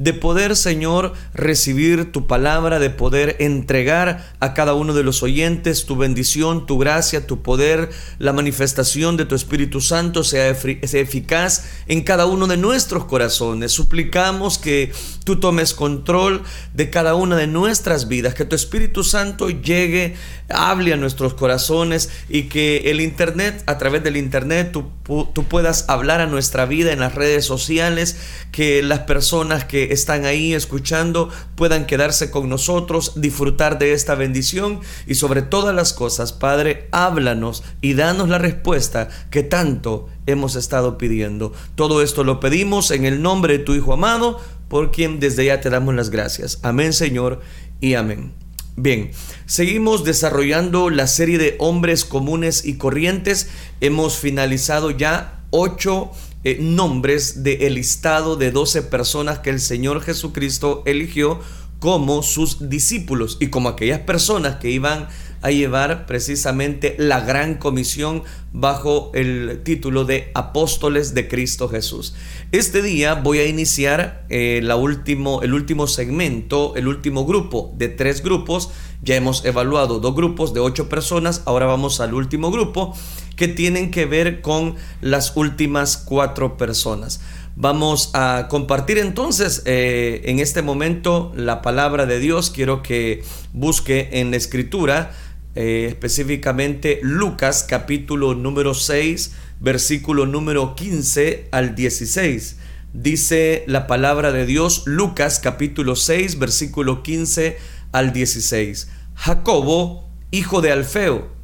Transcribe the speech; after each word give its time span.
de 0.00 0.14
poder, 0.14 0.56
Señor, 0.56 1.12
recibir 1.34 2.10
tu 2.10 2.26
palabra, 2.26 2.78
de 2.78 2.88
poder 2.88 3.36
entregar 3.38 4.32
a 4.40 4.54
cada 4.54 4.72
uno 4.72 4.94
de 4.94 5.02
los 5.02 5.22
oyentes 5.22 5.84
tu 5.84 5.94
bendición, 5.94 6.64
tu 6.64 6.78
gracia, 6.78 7.26
tu 7.26 7.42
poder, 7.42 7.90
la 8.18 8.32
manifestación 8.32 9.18
de 9.18 9.26
tu 9.26 9.34
Espíritu 9.34 9.82
Santo 9.82 10.24
sea, 10.24 10.54
sea 10.54 11.00
eficaz 11.02 11.66
en 11.86 12.02
cada 12.02 12.24
uno 12.24 12.46
de 12.46 12.56
nuestros 12.56 13.04
corazones. 13.04 13.72
Suplicamos 13.72 14.56
que 14.56 14.90
tú 15.24 15.38
tomes 15.38 15.74
control 15.74 16.44
de 16.72 16.88
cada 16.88 17.14
una 17.14 17.36
de 17.36 17.46
nuestras 17.46 18.08
vidas, 18.08 18.32
que 18.32 18.46
tu 18.46 18.56
Espíritu 18.56 19.04
Santo 19.04 19.50
llegue, 19.50 20.14
hable 20.48 20.94
a 20.94 20.96
nuestros 20.96 21.34
corazones 21.34 22.08
y 22.30 22.44
que 22.44 22.90
el 22.90 23.02
Internet, 23.02 23.62
a 23.66 23.76
través 23.76 24.02
del 24.02 24.16
Internet, 24.16 24.72
tú, 24.72 24.86
tú 25.34 25.44
puedas 25.44 25.84
hablar 25.90 26.22
a 26.22 26.26
nuestra 26.26 26.64
vida 26.64 26.90
en 26.90 27.00
las 27.00 27.14
redes 27.14 27.44
sociales, 27.44 28.16
que 28.50 28.82
las 28.82 29.00
personas 29.00 29.66
que 29.66 29.89
están 29.90 30.24
ahí 30.24 30.54
escuchando 30.54 31.28
puedan 31.54 31.86
quedarse 31.86 32.30
con 32.30 32.48
nosotros, 32.48 33.12
disfrutar 33.16 33.78
de 33.78 33.92
esta 33.92 34.14
bendición 34.14 34.80
y 35.06 35.16
sobre 35.16 35.42
todas 35.42 35.74
las 35.74 35.92
cosas, 35.92 36.32
Padre, 36.32 36.88
háblanos 36.92 37.62
y 37.80 37.94
danos 37.94 38.28
la 38.28 38.38
respuesta 38.38 39.08
que 39.30 39.42
tanto 39.42 40.08
hemos 40.26 40.56
estado 40.56 40.96
pidiendo. 40.96 41.52
Todo 41.74 42.02
esto 42.02 42.24
lo 42.24 42.40
pedimos 42.40 42.90
en 42.90 43.04
el 43.04 43.20
nombre 43.20 43.58
de 43.58 43.64
tu 43.64 43.74
Hijo 43.74 43.92
amado, 43.92 44.40
por 44.68 44.92
quien 44.92 45.18
desde 45.20 45.46
ya 45.46 45.60
te 45.60 45.70
damos 45.70 45.94
las 45.94 46.10
gracias. 46.10 46.60
Amén, 46.62 46.92
Señor, 46.92 47.40
y 47.80 47.94
amén. 47.94 48.32
Bien, 48.76 49.10
seguimos 49.46 50.04
desarrollando 50.04 50.90
la 50.90 51.06
serie 51.06 51.38
de 51.38 51.56
hombres 51.58 52.04
comunes 52.04 52.64
y 52.64 52.78
corrientes. 52.78 53.48
Hemos 53.80 54.16
finalizado 54.16 54.90
ya 54.90 55.42
ocho 55.50 56.12
eh, 56.44 56.58
nombres 56.60 57.42
del 57.42 57.74
listado 57.74 58.36
de 58.36 58.50
doce 58.50 58.82
personas 58.82 59.40
que 59.40 59.50
el 59.50 59.60
Señor 59.60 60.00
Jesucristo 60.02 60.82
eligió 60.86 61.40
como 61.80 62.22
sus 62.22 62.68
discípulos 62.68 63.38
y 63.40 63.48
como 63.48 63.70
aquellas 63.70 64.00
personas 64.00 64.56
que 64.56 64.70
iban 64.70 65.08
a 65.42 65.50
llevar 65.50 66.06
precisamente 66.06 66.94
la 66.98 67.20
gran 67.20 67.54
comisión 67.54 68.22
bajo 68.52 69.10
el 69.14 69.62
título 69.64 70.04
de 70.04 70.30
apóstoles 70.34 71.14
de 71.14 71.28
Cristo 71.28 71.68
Jesús. 71.68 72.14
Este 72.52 72.82
día 72.82 73.14
voy 73.14 73.38
a 73.38 73.46
iniciar 73.46 74.26
eh, 74.28 74.60
la 74.62 74.76
último, 74.76 75.40
el 75.42 75.54
último 75.54 75.86
segmento, 75.86 76.74
el 76.76 76.88
último 76.88 77.24
grupo 77.24 77.72
de 77.76 77.88
tres 77.88 78.22
grupos. 78.22 78.70
Ya 79.02 79.16
hemos 79.16 79.44
evaluado 79.46 79.98
dos 79.98 80.14
grupos 80.14 80.52
de 80.52 80.60
ocho 80.60 80.90
personas, 80.90 81.42
ahora 81.46 81.64
vamos 81.64 82.00
al 82.00 82.12
último 82.12 82.50
grupo 82.50 82.94
que 83.40 83.48
tienen 83.48 83.90
que 83.90 84.04
ver 84.04 84.42
con 84.42 84.74
las 85.00 85.34
últimas 85.34 85.96
cuatro 85.96 86.58
personas. 86.58 87.22
Vamos 87.56 88.10
a 88.12 88.48
compartir 88.50 88.98
entonces 88.98 89.62
eh, 89.64 90.20
en 90.26 90.40
este 90.40 90.60
momento 90.60 91.32
la 91.34 91.62
palabra 91.62 92.04
de 92.04 92.18
Dios. 92.18 92.50
Quiero 92.50 92.82
que 92.82 93.24
busque 93.54 94.10
en 94.12 94.30
la 94.30 94.36
escritura 94.36 95.12
eh, 95.54 95.86
específicamente 95.88 97.00
Lucas 97.02 97.64
capítulo 97.66 98.34
número 98.34 98.74
6, 98.74 99.32
versículo 99.58 100.26
número 100.26 100.74
15 100.74 101.48
al 101.50 101.74
16. 101.74 102.58
Dice 102.92 103.64
la 103.66 103.86
palabra 103.86 104.32
de 104.32 104.44
Dios, 104.44 104.82
Lucas 104.84 105.40
capítulo 105.40 105.96
6, 105.96 106.38
versículo 106.38 107.02
15 107.02 107.56
al 107.92 108.12
16. 108.12 108.88
Jacobo, 109.14 110.10
hijo 110.30 110.60
de 110.60 110.72
Alfeo, 110.72 111.39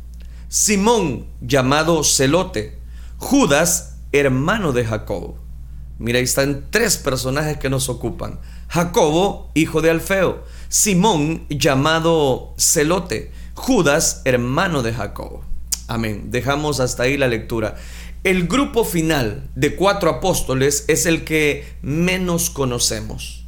Simón, 0.59 1.27
llamado 1.43 2.03
Celote, 2.03 2.79
Judas, 3.19 3.99
hermano 4.11 4.73
de 4.73 4.87
Jacobo. 4.87 5.37
Mira, 5.99 6.17
ahí 6.17 6.25
están 6.25 6.65
tres 6.71 6.97
personajes 6.97 7.59
que 7.59 7.69
nos 7.69 7.91
ocupan. 7.91 8.41
Jacobo, 8.67 9.51
hijo 9.53 9.83
de 9.83 9.91
Alfeo, 9.91 10.45
Simón, 10.71 11.45
llamado 11.51 12.55
Celote, 12.57 13.33
Judas, 13.53 14.23
hermano 14.25 14.83
de 14.83 14.95
Jacob. 14.95 15.43
Amén. 15.89 16.31
Dejamos 16.31 16.81
hasta 16.81 17.03
ahí 17.03 17.19
la 17.19 17.29
lectura. 17.29 17.77
El 18.25 18.49
grupo 18.49 18.87
final 18.87 19.51
de 19.57 19.77
cuatro 19.77 20.09
apóstoles 20.09 20.87
es 20.89 21.05
el 21.05 21.25
que 21.25 21.69
menos 21.83 22.49
conocemos, 22.49 23.45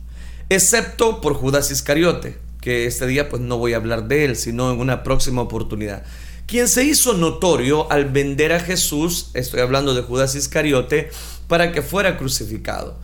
excepto 0.51 1.23
por 1.23 1.33
Judas 1.33 1.71
Iscariote, 1.71 2.37
que 2.61 2.85
este 2.85 3.07
día 3.07 3.31
pues 3.31 3.41
no 3.41 3.57
voy 3.57 3.73
a 3.73 3.77
hablar 3.77 4.09
de 4.09 4.27
él, 4.27 4.37
sino 4.37 4.71
en 4.71 4.79
una 4.79 5.03
próxima 5.03 5.41
oportunidad. 5.41 6.05
Quien 6.49 6.67
se 6.67 6.83
hizo 6.83 7.13
notorio 7.13 7.93
al 7.93 8.07
vender 8.07 8.55
a 8.55 8.61
Jesús, 8.61 9.29
estoy 9.35 9.61
hablando 9.61 9.93
de 9.93 10.01
Judas 10.01 10.35
Iscariote, 10.35 11.11
para 11.47 11.73
que 11.73 11.83
fuera 11.83 12.17
crucificado. 12.17 12.99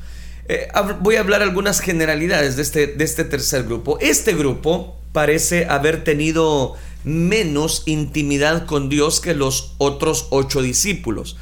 Eh, 0.49 0.69
voy 1.01 1.17
a 1.17 1.21
hablar 1.21 1.43
algunas 1.43 1.81
generalidades 1.81 2.57
de 2.57 2.63
este, 2.63 2.87
de 2.87 3.05
este 3.05 3.23
tercer 3.23 3.65
grupo. 3.65 3.99
Este 4.01 4.33
grupo 4.33 4.97
parece 5.13 5.67
haber 5.67 6.05
tenido 6.05 6.75
menos 7.05 7.83
intimidad 7.85 8.65
con 8.65 8.89
Dios 8.89 9.21
que 9.21 9.35
los 9.35 9.75
otros 9.77 10.29
ocho 10.31 10.63
discípulos. 10.63 11.37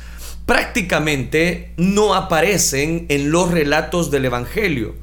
Prácticamente 0.45 1.73
no 1.77 2.17
aparecen 2.17 3.07
en 3.11 3.31
los 3.31 3.49
relatos 3.49 4.11
del 4.11 4.25
Evangelio. 4.25 4.97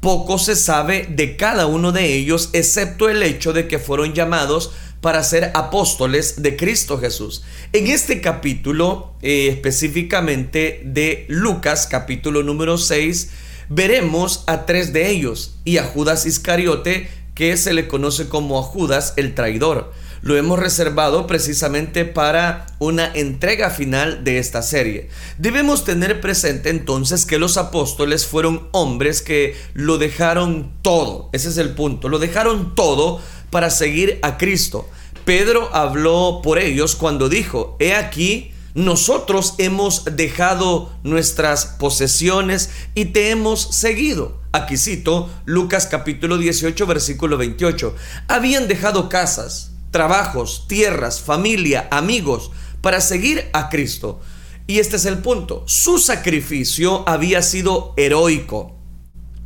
Poco 0.00 0.36
se 0.38 0.56
sabe 0.56 1.06
de 1.08 1.38
cada 1.38 1.64
uno 1.64 1.92
de 1.92 2.12
ellos, 2.12 2.50
excepto 2.52 3.08
el 3.08 3.22
hecho 3.22 3.54
de 3.54 3.68
que 3.68 3.78
fueron 3.78 4.12
llamados 4.12 4.72
para 5.02 5.24
ser 5.24 5.50
apóstoles 5.54 6.42
de 6.42 6.56
Cristo 6.56 6.98
Jesús. 6.98 7.42
En 7.74 7.88
este 7.88 8.22
capítulo, 8.22 9.12
eh, 9.20 9.48
específicamente 9.50 10.80
de 10.84 11.26
Lucas, 11.28 11.88
capítulo 11.90 12.44
número 12.44 12.78
6, 12.78 13.30
veremos 13.68 14.44
a 14.46 14.64
tres 14.64 14.92
de 14.92 15.10
ellos 15.10 15.56
y 15.64 15.78
a 15.78 15.84
Judas 15.84 16.24
Iscariote, 16.24 17.08
que 17.34 17.56
se 17.56 17.74
le 17.74 17.88
conoce 17.88 18.28
como 18.28 18.60
a 18.60 18.62
Judas 18.62 19.14
el 19.16 19.34
traidor 19.34 19.92
lo 20.22 20.36
hemos 20.36 20.58
reservado 20.58 21.26
precisamente 21.26 22.04
para 22.04 22.66
una 22.78 23.12
entrega 23.12 23.70
final 23.70 24.24
de 24.24 24.38
esta 24.38 24.62
serie. 24.62 25.08
Debemos 25.38 25.84
tener 25.84 26.20
presente 26.20 26.70
entonces 26.70 27.26
que 27.26 27.38
los 27.38 27.56
apóstoles 27.56 28.26
fueron 28.26 28.68
hombres 28.70 29.20
que 29.20 29.56
lo 29.74 29.98
dejaron 29.98 30.72
todo, 30.82 31.28
ese 31.32 31.48
es 31.48 31.58
el 31.58 31.70
punto, 31.70 32.08
lo 32.08 32.18
dejaron 32.18 32.74
todo 32.74 33.20
para 33.50 33.68
seguir 33.68 34.18
a 34.22 34.38
Cristo. 34.38 34.88
Pedro 35.24 35.68
habló 35.74 36.40
por 36.42 36.58
ellos 36.58 36.96
cuando 36.96 37.28
dijo, 37.28 37.76
he 37.78 37.94
aquí, 37.94 38.52
nosotros 38.74 39.54
hemos 39.58 40.04
dejado 40.16 40.92
nuestras 41.02 41.66
posesiones 41.66 42.70
y 42.94 43.06
te 43.06 43.30
hemos 43.30 43.60
seguido. 43.60 44.40
Aquí 44.52 44.76
cito 44.76 45.30
Lucas 45.44 45.86
capítulo 45.86 46.38
18 46.38 46.86
versículo 46.86 47.36
28. 47.36 47.94
Habían 48.28 48.68
dejado 48.68 49.08
casas, 49.08 49.71
trabajos, 49.92 50.66
tierras, 50.66 51.20
familia, 51.20 51.86
amigos, 51.92 52.50
para 52.80 53.00
seguir 53.00 53.48
a 53.52 53.68
Cristo. 53.68 54.20
Y 54.66 54.80
este 54.80 54.96
es 54.96 55.04
el 55.04 55.18
punto. 55.18 55.62
Su 55.66 55.98
sacrificio 55.98 57.08
había 57.08 57.42
sido 57.42 57.94
heroico, 57.96 58.76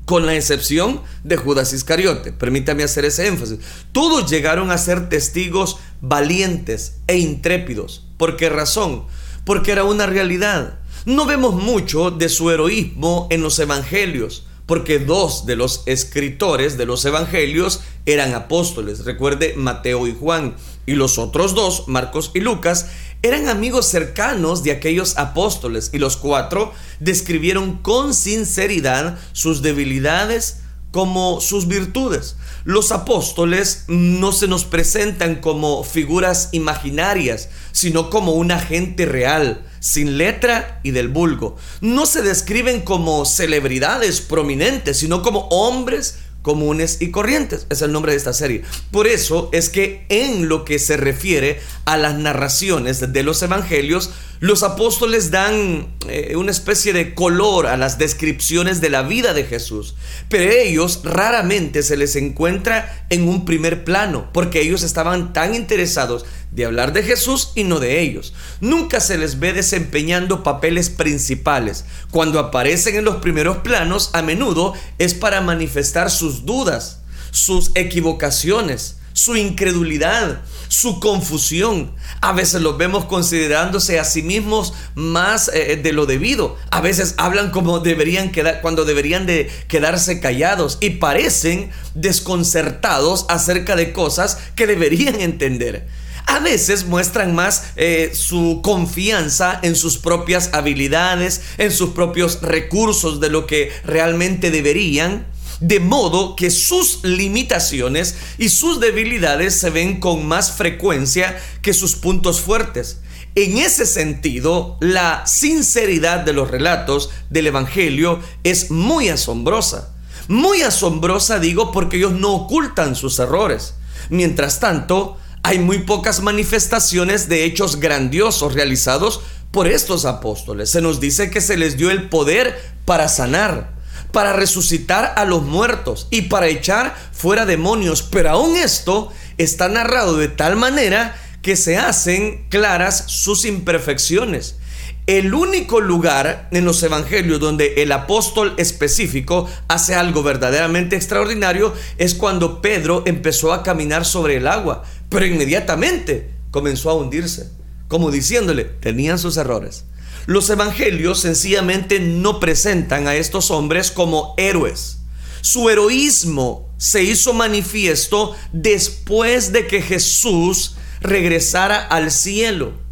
con 0.07 0.25
la 0.25 0.37
excepción 0.37 1.03
de 1.25 1.37
Judas 1.37 1.73
Iscariote. 1.73 2.33
Permítame 2.33 2.85
hacer 2.85 3.05
ese 3.05 3.27
énfasis. 3.27 3.59
Todos 3.93 4.31
llegaron 4.31 4.71
a 4.71 4.79
ser 4.79 5.09
testigos 5.09 5.79
valientes 6.01 6.99
e 7.09 7.19
intrépidos. 7.19 8.07
¿Por 8.17 8.37
qué 8.37 8.49
razón? 8.49 9.05
Porque 9.45 9.73
era 9.73 9.85
una 9.85 10.07
realidad. 10.07 10.79
No 11.05 11.27
vemos 11.27 11.55
mucho 11.55 12.11
de 12.13 12.29
su 12.29 12.51
heroísmo 12.51 13.27
en 13.31 13.43
los 13.43 13.59
evangelios 13.59 14.47
porque 14.67 14.99
dos 14.99 15.47
de 15.47 15.57
los 15.57 15.85
escritores 15.87 16.77
de 16.77 16.87
los 16.87 17.05
evangelios 17.05 17.81
eran 18.07 18.35
apóstoles, 18.35 19.05
recuerde 19.05 19.55
Mateo 19.57 20.07
y 20.07 20.15
Juan, 20.15 20.57
y 20.87 20.95
los 20.95 21.19
otros 21.19 21.55
dos, 21.55 21.89
Marcos 21.89 22.31
y 22.35 22.41
Lucas, 22.41 22.87
eran 23.23 23.49
amigos 23.49 23.87
cercanos 23.87 24.63
de 24.63 24.71
aquellos 24.71 25.19
apóstoles, 25.19 25.91
y 25.93 25.99
los 25.99 26.17
cuatro 26.17 26.73
describieron 27.01 27.79
con 27.79 28.15
sinceridad 28.15 29.19
sus 29.33 29.63
debilidades 29.63 30.59
como 30.93 31.41
sus 31.41 31.69
virtudes. 31.69 32.37
Los 32.65 32.91
apóstoles 32.91 33.85
no 33.89 34.33
se 34.33 34.49
nos 34.49 34.65
presentan 34.65 35.37
como 35.37 35.85
figuras 35.85 36.49
imaginarias, 36.53 37.51
sino 37.73 38.09
como 38.09 38.33
una 38.33 38.59
gente 38.59 39.05
real, 39.05 39.67
sin 39.81 40.17
letra 40.17 40.81
y 40.83 40.93
del 40.93 41.09
vulgo. 41.09 41.57
No 41.81 42.07
se 42.07 42.23
describen 42.23 42.81
como 42.81 43.25
celebridades 43.27 44.21
prominentes, 44.21 44.99
sino 44.99 45.23
como 45.23 45.49
hombres 45.49 46.19
comunes 46.47 46.99
y 47.01 47.11
corrientes. 47.11 47.67
Es 47.71 47.83
el 47.83 47.91
nombre 47.91 48.13
de 48.13 48.19
esta 48.19 48.33
serie. 48.33 48.63
Por 48.93 49.09
eso 49.09 49.51
es 49.53 49.69
que 49.69 50.07
en 50.09 50.49
lo 50.49 50.65
que 50.65 50.79
se 50.79 50.97
refiere 50.97 51.59
a 51.87 51.97
las 51.97 52.15
narraciones 52.15 53.13
de 53.13 53.23
los 53.25 53.43
evangelios, 53.43 54.11
los 54.39 54.63
apóstoles 54.63 55.33
dan 55.33 55.89
eh, 56.09 56.37
una 56.37 56.53
especie 56.53 56.93
de 56.93 57.17
color 57.17 57.67
a 57.67 57.77
las 57.77 57.99
descripciones 57.99 58.81
de 58.81 58.91
la 58.91 59.03
vida 59.03 59.35
de 59.35 59.43
Jesús, 59.43 59.97
pero 60.29 60.53
ellos 60.53 61.01
raramente 61.03 61.83
se 61.83 61.97
les 61.97 62.15
encuentra 62.15 63.07
en 63.11 63.27
un 63.29 63.45
primer 63.45 63.83
plano, 63.83 64.31
porque 64.33 64.61
ellos 64.61 64.85
estaban 64.85 65.33
tan 65.33 65.57
interesados 65.57 66.27
de 66.57 66.65
hablar 66.65 66.95
de 66.95 67.03
Jesús 67.03 67.51
y 67.55 67.65
no 67.65 67.81
de 67.81 68.01
ellos. 68.01 68.33
Nunca 68.63 69.01
se 69.01 69.19
les 69.19 69.39
ve 69.39 69.53
desempeñando 69.53 70.43
papeles 70.43 70.89
principales. 70.89 71.85
Cuando 72.11 72.41
aparecen 72.41 72.97
en 72.97 73.05
los 73.05 73.17
primeros 73.17 73.59
planos, 73.59 74.09
a 74.15 74.23
menudo 74.23 74.73
es 74.97 75.13
para 75.13 75.43
manifestar 75.43 76.11
sus 76.11 76.47
dudas, 76.47 77.03
sus 77.31 77.73
equivocaciones, 77.75 78.97
su 79.13 79.37
incredulidad, 79.37 80.41
su 80.69 80.99
confusión. 80.99 81.93
A 82.23 82.33
veces 82.33 82.63
los 82.63 82.79
vemos 82.79 83.05
considerándose 83.05 84.01
a 84.01 84.05
sí 84.05 84.23
mismos 84.23 84.73
más 84.95 85.51
eh, 85.53 85.77
de 85.77 85.93
lo 85.93 86.07
debido. 86.07 86.57
A 86.71 86.81
veces 86.81 87.17
hablan 87.19 87.51
como 87.51 87.81
deberían 87.81 88.33
quedar, 88.33 88.63
cuando 88.63 88.87
deberían 88.87 89.27
de 89.27 89.51
quedarse 89.69 90.21
callados 90.21 90.79
y 90.81 90.91
parecen 90.91 91.71
desconcertados 91.95 93.27
acerca 93.29 93.77
de 93.77 93.93
cosas 93.93 94.39
que 94.55 94.67
deberían 94.67 95.21
entender 95.21 95.87
a 96.27 96.41
veces 96.41 96.85
muestran 96.85 97.35
más 97.35 97.69
eh, 97.77 98.11
su 98.13 98.61
confianza 98.63 99.59
en 99.63 99.77
sus 99.77 99.97
propias 99.99 100.51
habilidades, 100.53 101.41
en 101.57 101.71
sus 101.71 101.91
propios 101.91 102.43
recursos 102.43 103.21
de 103.21 103.31
lo 103.31 103.47
que 103.47 103.73
realmente 103.85 104.51
deberían. 104.51 105.27
De 105.61 105.81
modo 105.81 106.37
que 106.37 106.51
sus 106.51 107.03
limitaciones 107.03 108.17
y 108.37 108.51
sus 108.51 108.79
debilidades 108.79 109.59
se 109.59 109.71
ven 109.71 110.01
con 110.01 110.27
más 110.27 110.53
frecuencia 110.53 111.41
que 111.63 111.73
sus 111.73 111.97
puntos 111.97 112.43
fuertes. 112.43 112.99
En 113.35 113.57
ese 113.57 113.87
sentido, 113.87 114.77
la 114.81 115.27
sinceridad 115.27 116.21
de 116.21 116.35
los 116.35 116.51
relatos 116.51 117.11
del 117.31 117.47
Evangelio 117.47 118.21
es 118.45 118.71
muy 118.71 119.09
asombrosa. 119.09 119.95
Muy 120.29 120.63
asombrosa 120.63 121.39
digo 121.39 121.71
porque 121.71 121.99
ellos 121.99 122.13
no 122.13 122.35
ocultan 122.35 122.97
sus 122.97 123.19
errores. 123.19 123.75
Mientras 124.11 124.61
tanto, 124.61 125.17
hay 125.47 125.61
muy 125.61 125.79
pocas 125.79 126.23
manifestaciones 126.23 127.29
de 127.29 127.45
hechos 127.45 127.79
grandiosos 127.79 128.53
realizados 128.53 129.21
por 129.53 129.69
estos 129.69 130.05
apóstoles. 130.05 130.71
Se 130.71 130.81
nos 130.81 130.99
dice 130.99 131.31
que 131.31 131.41
se 131.41 131.57
les 131.57 131.77
dio 131.77 131.93
el 131.93 132.09
poder 132.09 132.61
para 132.85 133.09
sanar, 133.09 133.77
para 134.11 134.33
resucitar 134.33 135.15
a 135.15 135.25
los 135.25 135.43
muertos 135.43 136.09
y 136.11 136.23
para 136.23 136.49
echar 136.49 136.97
fuera 137.13 137.47
demonios. 137.47 138.03
Pero 138.03 138.31
aún 138.31 138.57
esto 138.57 139.13
está 139.39 139.69
narrado 139.69 140.17
de 140.17 140.27
tal 140.27 140.57
manera 140.57 141.17
que 141.43 141.55
se 141.55 141.79
hacen 141.79 142.49
claras 142.49 143.05
sus 143.07 143.45
imperfecciones. 143.45 144.57
El 145.07 145.35
único 145.35 145.81
lugar 145.81 146.49
en 146.51 146.65
los 146.65 146.83
evangelios 146.83 147.39
donde 147.39 147.75
el 147.77 147.93
apóstol 147.93 148.55
específico 148.57 149.49
hace 149.69 149.95
algo 149.95 150.25
verdaderamente 150.25 150.97
extraordinario 150.97 151.73
es 151.97 152.15
cuando 152.15 152.61
Pedro 152.61 153.05
empezó 153.07 153.53
a 153.53 153.63
caminar 153.63 154.05
sobre 154.05 154.39
el 154.39 154.49
agua, 154.49 154.83
pero 155.09 155.25
inmediatamente 155.25 156.33
comenzó 156.51 156.91
a 156.91 156.95
hundirse, 156.95 157.53
como 157.87 158.11
diciéndole, 158.11 158.65
tenían 158.65 159.21
sus 159.21 159.37
errores. 159.37 159.85
Los 160.27 160.51
evangelios 160.51 161.21
sencillamente 161.21 162.01
no 162.01 162.41
presentan 162.41 163.07
a 163.07 163.15
estos 163.15 163.53
hombres 163.53 163.93
como 163.93 164.35
héroes. 164.39 164.99
Su 165.41 165.71
heroísmo 165.71 166.69
se 166.79 167.05
hizo 167.05 167.33
manifiesto 167.33 168.35
después 168.53 169.53
de 169.53 169.69
que 169.69 169.83
Jesús 169.83 170.75
regresara 171.01 171.79
al 171.79 172.11
cielo 172.11 172.86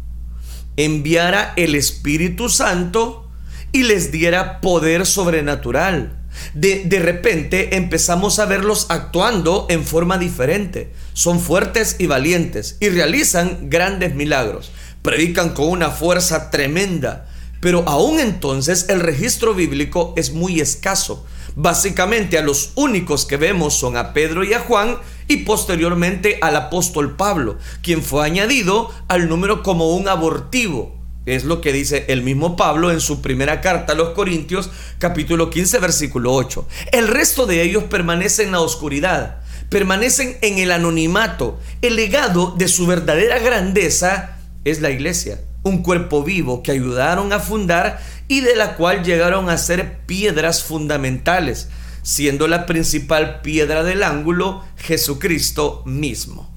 enviara 0.77 1.53
el 1.55 1.75
Espíritu 1.75 2.49
Santo 2.49 3.29
y 3.71 3.83
les 3.83 4.11
diera 4.11 4.61
poder 4.61 5.05
sobrenatural. 5.05 6.21
De, 6.53 6.83
de, 6.85 6.99
repente 6.99 7.77
empezamos 7.77 8.39
a 8.39 8.45
verlos 8.45 8.87
actuando 8.89 9.67
en 9.69 9.85
forma 9.85 10.17
diferente. 10.17 10.91
Son 11.13 11.39
fuertes 11.39 11.95
y 11.99 12.07
valientes 12.07 12.77
y 12.79 12.89
realizan 12.89 13.69
grandes 13.69 14.15
milagros. 14.15 14.71
Predican 15.01 15.53
con 15.53 15.69
una 15.69 15.91
fuerza 15.91 16.51
tremenda. 16.51 17.27
Pero 17.61 17.83
aún 17.87 18.19
entonces 18.19 18.87
el 18.89 18.99
registro 18.99 19.53
bíblico 19.53 20.13
es 20.17 20.31
muy 20.31 20.59
escaso. 20.59 21.25
Básicamente 21.55 22.37
a 22.37 22.43
los 22.43 22.71
únicos 22.75 23.25
que 23.25 23.37
vemos 23.37 23.73
son 23.73 23.95
a 23.95 24.13
Pedro 24.13 24.43
y 24.43 24.53
a 24.53 24.59
Juan 24.59 24.97
y 25.27 25.37
posteriormente 25.37 26.37
al 26.41 26.55
apóstol 26.55 27.15
Pablo, 27.15 27.57
quien 27.81 28.01
fue 28.01 28.25
añadido 28.25 28.91
al 29.07 29.27
número 29.29 29.63
como 29.63 29.95
un 29.95 30.07
abortivo. 30.07 30.95
Es 31.25 31.43
lo 31.43 31.59
que 31.59 31.73
dice 31.73 32.05
el 32.09 32.21
mismo 32.21 32.55
Pablo 32.55 32.91
en 32.91 33.01
su 33.01 33.21
primera 33.21 33.59
carta 33.59 33.93
a 33.93 33.95
los 33.95 34.09
Corintios, 34.09 34.69
capítulo 34.99 35.49
15, 35.49 35.79
versículo 35.79 36.33
8. 36.33 36.67
El 36.91 37.07
resto 37.07 37.47
de 37.47 37.63
ellos 37.63 37.85
permanecen 37.85 38.47
en 38.47 38.51
la 38.51 38.61
oscuridad, 38.61 39.37
permanecen 39.69 40.37
en 40.41 40.59
el 40.59 40.71
anonimato. 40.71 41.59
El 41.81 41.95
legado 41.95 42.53
de 42.55 42.67
su 42.67 42.85
verdadera 42.85 43.39
grandeza 43.39 44.37
es 44.65 44.81
la 44.81 44.91
iglesia, 44.91 45.41
un 45.63 45.81
cuerpo 45.81 46.23
vivo 46.23 46.61
que 46.61 46.71
ayudaron 46.71 47.33
a 47.33 47.39
fundar 47.39 47.99
y 48.27 48.41
de 48.41 48.55
la 48.55 48.75
cual 48.75 49.03
llegaron 49.03 49.49
a 49.49 49.57
ser 49.57 49.99
piedras 50.05 50.63
fundamentales, 50.63 51.69
siendo 52.05 52.47
la 52.47 52.67
principal 52.67 53.41
piedra 53.41 53.83
del 53.83 54.03
ángulo 54.03 54.63
Jesucristo 54.77 55.81
mismo. 55.87 56.53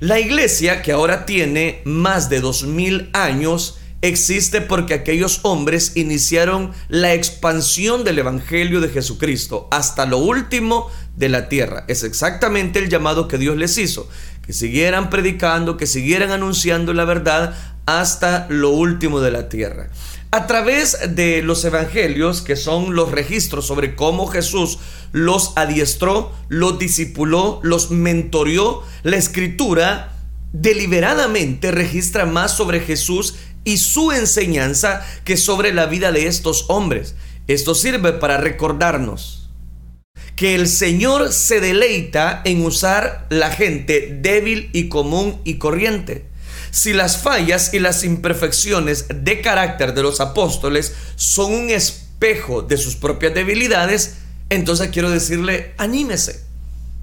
La 0.00 0.18
iglesia, 0.18 0.82
que 0.82 0.90
ahora 0.90 1.24
tiene 1.24 1.82
más 1.84 2.28
de 2.28 2.40
dos 2.40 2.64
mil 2.64 3.08
años, 3.12 3.78
existe 4.00 4.60
porque 4.60 4.94
aquellos 4.94 5.38
hombres 5.44 5.92
iniciaron 5.94 6.72
la 6.88 7.14
expansión 7.14 8.02
del 8.02 8.18
Evangelio 8.18 8.80
de 8.80 8.88
Jesucristo 8.88 9.68
hasta 9.70 10.04
lo 10.04 10.18
último 10.18 10.90
de 11.16 11.28
la 11.28 11.48
tierra. 11.48 11.84
Es 11.86 12.02
exactamente 12.02 12.80
el 12.80 12.88
llamado 12.88 13.28
que 13.28 13.38
Dios 13.38 13.56
les 13.56 13.78
hizo, 13.78 14.08
que 14.44 14.52
siguieran 14.52 15.10
predicando, 15.10 15.76
que 15.76 15.86
siguieran 15.86 16.32
anunciando 16.32 16.92
la 16.92 17.04
verdad 17.04 17.54
hasta 17.86 18.46
lo 18.48 18.70
último 18.70 19.20
de 19.20 19.30
la 19.30 19.48
tierra. 19.48 19.90
A 20.34 20.46
través 20.46 20.96
de 21.14 21.42
los 21.42 21.62
evangelios, 21.62 22.40
que 22.40 22.56
son 22.56 22.94
los 22.94 23.10
registros 23.10 23.66
sobre 23.66 23.94
cómo 23.94 24.26
Jesús 24.26 24.78
los 25.12 25.52
adiestró, 25.56 26.32
los 26.48 26.78
discipuló, 26.78 27.60
los 27.62 27.90
mentorió, 27.90 28.80
la 29.02 29.18
escritura 29.18 30.16
deliberadamente 30.54 31.70
registra 31.70 32.24
más 32.24 32.56
sobre 32.56 32.80
Jesús 32.80 33.34
y 33.64 33.76
su 33.76 34.10
enseñanza 34.10 35.06
que 35.24 35.36
sobre 35.36 35.74
la 35.74 35.84
vida 35.84 36.12
de 36.12 36.26
estos 36.26 36.64
hombres. 36.68 37.14
Esto 37.46 37.74
sirve 37.74 38.14
para 38.14 38.38
recordarnos 38.38 39.50
que 40.34 40.54
el 40.54 40.66
Señor 40.66 41.30
se 41.30 41.60
deleita 41.60 42.40
en 42.46 42.64
usar 42.64 43.26
la 43.28 43.50
gente 43.50 44.18
débil 44.22 44.70
y 44.72 44.88
común 44.88 45.42
y 45.44 45.58
corriente 45.58 46.31
si 46.72 46.94
las 46.94 47.18
fallas 47.18 47.74
y 47.74 47.80
las 47.80 48.02
imperfecciones 48.02 49.04
de 49.14 49.42
carácter 49.42 49.92
de 49.92 50.02
los 50.02 50.20
apóstoles 50.20 50.94
son 51.16 51.52
un 51.52 51.70
espejo 51.70 52.62
de 52.62 52.78
sus 52.78 52.96
propias 52.96 53.34
debilidades, 53.34 54.14
entonces 54.48 54.88
quiero 54.88 55.10
decirle, 55.10 55.74
anímese. 55.76 56.40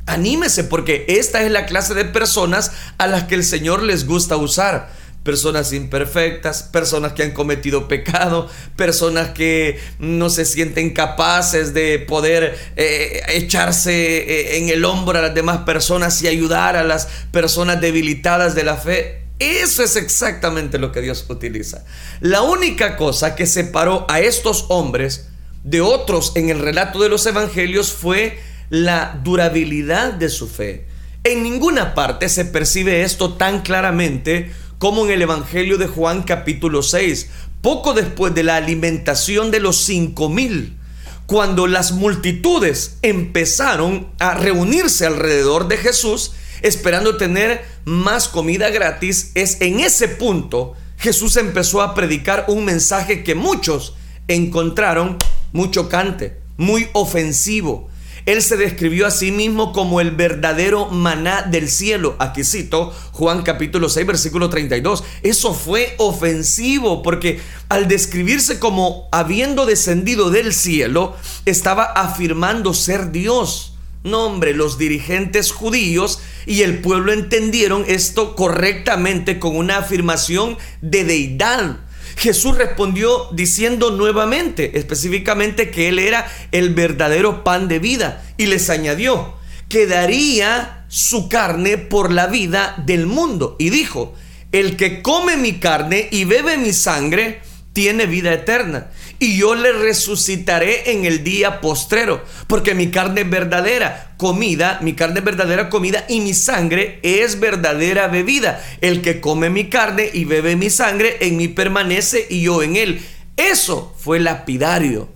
Anímese 0.08 0.64
porque 0.64 1.06
esta 1.08 1.44
es 1.44 1.52
la 1.52 1.68
clase 1.68 1.94
de 1.94 2.04
personas 2.04 2.72
a 2.98 3.06
las 3.06 3.26
que 3.26 3.36
el 3.36 3.44
Señor 3.44 3.84
les 3.84 4.08
gusta 4.08 4.38
usar 4.38 4.90
personas 5.22 5.72
imperfectas, 5.72 6.64
personas 6.64 7.14
que 7.14 7.22
han 7.22 7.32
cometido 7.32 7.88
pecado, 7.88 8.50
personas 8.76 9.30
que 9.30 9.80
no 10.00 10.32
se 10.32 10.46
sienten 10.46 10.96
capaces 10.96 11.76
de 11.76 12.00
poder 12.00 12.58
eh, 12.76 13.22
echarse 13.28 13.94
eh, 13.94 14.58
en 14.58 14.70
el 14.70 14.84
hombro 14.84 15.20
a 15.20 15.22
las 15.22 15.36
demás 15.36 15.60
personas 15.60 16.20
y 16.24 16.28
ayudar 16.28 16.76
a 16.76 16.84
las 16.84 17.08
personas 17.32 17.80
debilitadas 17.80 18.56
de 18.56 18.64
la 18.64 18.78
fe. 18.78 19.29
Eso 19.40 19.84
es 19.84 19.96
exactamente 19.96 20.78
lo 20.78 20.92
que 20.92 21.02
Dios 21.02 21.26
utiliza. 21.30 21.86
La 22.20 22.42
única 22.42 22.98
cosa 22.98 23.36
que 23.36 23.48
separó 23.48 24.06
a 24.10 24.20
estos 24.20 24.66
hombres 24.68 25.30
de 25.64 25.82
otros 25.82 26.34
en 26.36 26.50
el 26.50 26.60
relato 26.60 27.00
de 27.00 27.10
los 27.10 27.26
evangelios 27.26 27.94
fue 27.94 28.40
la 28.70 29.20
durabilidad 29.24 30.14
de 30.14 30.30
su 30.30 30.48
fe. 30.48 30.88
En 31.24 31.44
ninguna 31.44 31.96
parte 31.96 32.30
se 32.30 32.46
percibe 32.46 33.04
esto 33.04 33.34
tan 33.34 33.62
claramente 33.62 34.52
como 34.78 35.06
en 35.06 35.12
el 35.12 35.22
Evangelio 35.22 35.78
de 35.78 35.88
Juan 35.88 36.24
capítulo 36.24 36.82
6, 36.82 37.30
poco 37.62 37.94
después 37.94 38.34
de 38.34 38.44
la 38.44 38.56
alimentación 38.56 39.52
de 39.52 39.60
los 39.60 39.78
cinco 39.78 40.30
mil, 40.30 40.78
cuando 41.26 41.68
las 41.68 41.92
multitudes 41.92 42.98
empezaron 43.02 44.08
a 44.20 44.34
reunirse 44.34 45.06
alrededor 45.06 45.68
de 45.68 45.78
Jesús, 45.78 46.32
esperando 46.62 47.18
tener 47.18 47.64
más 47.86 48.28
comida 48.28 48.70
gratis, 48.70 49.32
es 49.36 49.62
en 49.62 49.80
ese 49.80 50.08
punto 50.08 50.76
Jesús 50.98 51.38
empezó 51.38 51.82
a 51.82 51.96
predicar 51.96 52.46
un 52.50 52.66
mensaje 52.66 53.24
que 53.24 53.34
muchos 53.34 53.96
encontraron 54.28 55.18
muy 55.54 55.72
chocante, 55.72 56.38
muy 56.58 56.90
ofensivo. 56.94 57.90
Él 58.26 58.42
se 58.42 58.58
describió 58.58 59.08
a 59.08 59.12
sí 59.12 59.32
mismo 59.32 59.72
como 59.72 60.02
el 60.02 60.12
verdadero 60.12 60.88
maná 60.88 61.44
del 61.44 61.70
cielo. 61.70 62.16
Aquí 62.20 62.44
cito 62.44 62.94
Juan 63.14 63.44
capítulo 63.44 63.90
6, 63.90 64.06
versículo 64.06 64.50
32. 64.50 65.04
Eso 65.24 65.54
fue 65.54 65.96
ofensivo 65.98 67.02
porque 67.02 67.40
al 67.70 67.88
describirse 67.88 68.60
como 68.60 69.08
habiendo 69.12 69.66
descendido 69.66 70.30
del 70.30 70.54
cielo, 70.54 71.16
estaba 71.46 71.86
afirmando 71.86 72.74
ser 72.74 73.12
Dios. 73.12 73.79
No, 74.04 74.26
hombre, 74.26 74.54
los 74.54 74.78
dirigentes 74.78 75.52
judíos 75.52 76.22
y 76.46 76.62
el 76.62 76.80
pueblo 76.80 77.12
entendieron 77.12 77.84
esto 77.88 78.36
correctamente 78.36 79.40
con 79.40 79.58
una 79.58 79.80
afirmación 79.80 80.58
de 80.82 81.04
deidad. 81.04 81.78
Jesús 82.16 82.58
respondió 82.58 83.28
diciendo 83.34 83.92
nuevamente, 83.92 84.78
específicamente, 84.78 85.70
que 85.70 85.90
Él 85.90 86.00
era 86.00 86.32
el 86.52 86.74
verdadero 86.74 87.44
pan 87.44 87.68
de 87.68 87.80
vida 87.80 88.24
y 88.38 88.46
les 88.46 88.70
añadió 88.70 89.34
que 89.68 89.86
daría 89.86 90.86
su 90.88 91.30
carne 91.30 91.78
por 91.78 92.12
la 92.12 92.28
vida 92.28 92.82
del 92.86 93.06
mundo. 93.06 93.58
Y 93.60 93.70
dijo, 93.70 94.16
el 94.52 94.78
que 94.78 95.02
come 95.02 95.36
mi 95.36 95.60
carne 95.60 96.08
y 96.10 96.24
bebe 96.24 96.58
mi 96.58 96.74
sangre, 96.74 97.42
tiene 97.74 98.06
vida 98.06 98.34
eterna 98.34 98.90
y 99.20 99.38
yo 99.38 99.54
le 99.54 99.74
resucitaré 99.74 100.92
en 100.92 101.06
el 101.06 101.24
día 101.24 101.60
postrero, 101.60 102.24
porque 102.48 102.74
mi 102.74 102.90
carne 102.90 103.22
es 103.22 103.30
verdadera 103.30 104.14
comida, 104.18 104.80
mi 104.82 104.94
carne 104.94 105.20
es 105.20 105.26
verdadera 105.26 105.70
comida 105.70 106.06
y 106.08 106.22
mi 106.22 106.34
sangre 106.34 107.00
es 107.04 107.40
verdadera 107.40 108.08
bebida. 108.08 108.64
El 108.80 109.02
que 109.02 109.20
come 109.20 109.50
mi 109.50 109.70
carne 109.70 110.10
y 110.14 110.24
bebe 110.24 110.56
mi 110.56 110.70
sangre, 110.70 111.18
en 111.20 111.38
mí 111.38 111.50
permanece 111.50 112.28
y 112.30 112.44
yo 112.44 112.64
en 112.64 112.78
él. 112.78 113.02
Eso 113.36 113.94
fue 113.98 114.20
lapidario. 114.20 115.10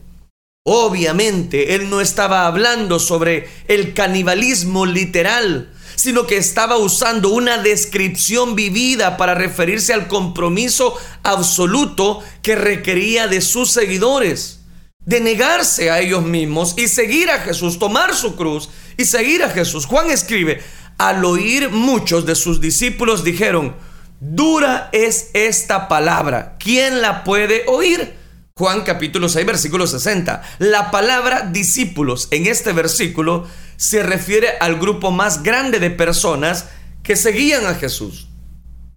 Obviamente, 0.66 1.76
él 1.76 1.90
no 1.90 2.00
estaba 2.00 2.48
hablando 2.48 3.00
sobre 3.00 3.50
el 3.68 3.94
canibalismo 3.94 4.86
literal, 4.86 5.73
sino 5.96 6.28
que 6.28 6.38
estaba 6.38 6.78
usando 6.78 7.30
una 7.30 7.58
descripción 7.58 8.56
vivida 8.56 9.18
para 9.18 9.36
referirse 9.36 9.94
al 9.94 10.08
compromiso 10.08 10.96
absoluto 11.24 12.22
que 12.42 12.56
requería 12.56 13.28
de 13.28 13.42
sus 13.42 13.72
seguidores, 13.72 14.62
de 15.06 15.20
negarse 15.20 15.92
a 15.92 16.00
ellos 16.00 16.24
mismos 16.24 16.76
y 16.78 16.88
seguir 16.88 17.30
a 17.30 17.40
Jesús, 17.40 17.80
tomar 17.80 18.16
su 18.16 18.36
cruz 18.36 18.70
y 18.98 19.06
seguir 19.06 19.44
a 19.44 19.50
Jesús. 19.50 19.86
Juan 19.86 20.10
escribe, 20.10 20.62
al 20.98 21.26
oír 21.26 21.70
muchos 21.70 22.26
de 22.26 22.36
sus 22.36 22.62
discípulos 22.62 23.24
dijeron, 23.24 23.76
dura 24.20 24.90
es 24.92 25.30
esta 25.34 25.88
palabra, 25.88 26.56
¿quién 26.60 27.02
la 27.02 27.24
puede 27.24 27.64
oír? 27.68 28.24
Juan 28.56 28.84
capítulo 28.84 29.30
6 29.30 29.48
versículo 29.48 29.88
60. 29.88 30.44
La 30.60 30.92
palabra 30.92 31.42
discípulos 31.42 32.28
en 32.30 32.46
este 32.46 32.72
versículo 32.72 33.48
se 33.78 34.04
refiere 34.04 34.50
al 34.60 34.80
grupo 34.80 35.12
más 35.12 35.44
grande 35.44 35.80
de 35.80 35.90
personas 35.90 36.66
que 37.04 37.16
seguían 37.16 37.66
a 37.66 37.76
Jesús. 37.76 38.28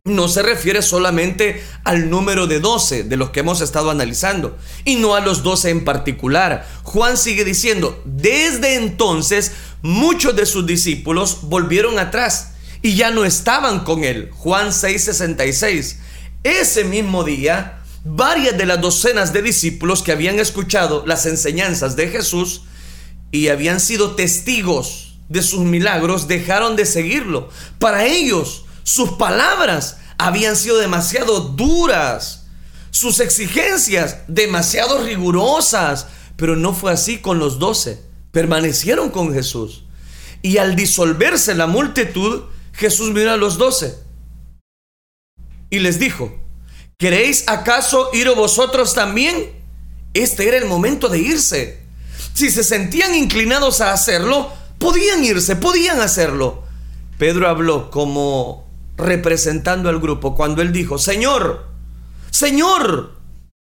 No 0.04 0.28
se 0.28 0.42
refiere 0.42 0.82
solamente 0.82 1.64
al 1.82 2.10
número 2.10 2.46
de 2.46 2.60
12 2.60 3.04
de 3.04 3.16
los 3.16 3.30
que 3.30 3.40
hemos 3.40 3.60
estado 3.60 3.90
analizando 3.90 4.56
y 4.84 4.94
no 4.96 5.16
a 5.16 5.20
los 5.20 5.42
12 5.42 5.70
en 5.70 5.84
particular. 5.84 6.64
Juan 6.84 7.16
sigue 7.16 7.44
diciendo, 7.44 8.00
desde 8.04 8.76
entonces 8.76 9.52
muchos 9.82 10.36
de 10.36 10.46
sus 10.46 10.64
discípulos 10.64 11.38
volvieron 11.42 11.98
atrás 11.98 12.52
y 12.82 12.94
ya 12.94 13.10
no 13.10 13.24
estaban 13.24 13.80
con 13.80 14.04
él. 14.04 14.30
Juan 14.32 14.68
6:66. 14.68 15.96
Ese 16.44 16.84
mismo 16.84 17.24
día 17.24 17.82
varias 18.04 18.56
de 18.56 18.66
las 18.66 18.80
docenas 18.80 19.32
de 19.32 19.42
discípulos 19.42 20.04
que 20.04 20.12
habían 20.12 20.38
escuchado 20.38 21.04
las 21.04 21.26
enseñanzas 21.26 21.96
de 21.96 22.08
Jesús 22.08 22.62
y 23.30 23.48
habían 23.48 23.80
sido 23.80 24.14
testigos 24.14 25.18
de 25.28 25.42
sus 25.42 25.60
milagros 25.60 26.28
dejaron 26.28 26.76
de 26.76 26.86
seguirlo. 26.86 27.48
Para 27.78 28.04
ellos, 28.04 28.64
sus 28.84 29.12
palabras 29.12 29.98
habían 30.18 30.56
sido 30.56 30.78
demasiado 30.78 31.40
duras, 31.40 32.46
sus 32.90 33.20
exigencias 33.20 34.18
demasiado 34.28 35.02
rigurosas, 35.04 36.06
pero 36.36 36.56
no 36.56 36.72
fue 36.72 36.92
así 36.92 37.18
con 37.18 37.38
los 37.38 37.58
doce. 37.58 38.00
Permanecieron 38.30 39.10
con 39.10 39.32
Jesús. 39.32 39.84
Y 40.42 40.58
al 40.58 40.76
disolverse 40.76 41.54
la 41.54 41.66
multitud, 41.66 42.44
Jesús 42.72 43.12
miró 43.12 43.32
a 43.32 43.36
los 43.36 43.58
doce 43.58 44.06
y 45.70 45.80
les 45.80 45.98
dijo, 45.98 46.32
¿Queréis 46.98 47.44
acaso 47.48 48.10
ir 48.14 48.30
vosotros 48.34 48.94
también? 48.94 49.52
Este 50.14 50.48
era 50.48 50.56
el 50.56 50.64
momento 50.64 51.08
de 51.08 51.18
irse. 51.18 51.85
Si 52.36 52.50
se 52.50 52.64
sentían 52.64 53.14
inclinados 53.14 53.80
a 53.80 53.94
hacerlo, 53.94 54.52
podían 54.78 55.24
irse, 55.24 55.56
podían 55.56 56.02
hacerlo. 56.02 56.64
Pedro 57.16 57.48
habló 57.48 57.90
como 57.90 58.68
representando 58.98 59.88
al 59.88 60.00
grupo 60.00 60.34
cuando 60.34 60.60
él 60.60 60.70
dijo, 60.70 60.98
Señor, 60.98 61.64
Señor, 62.30 63.14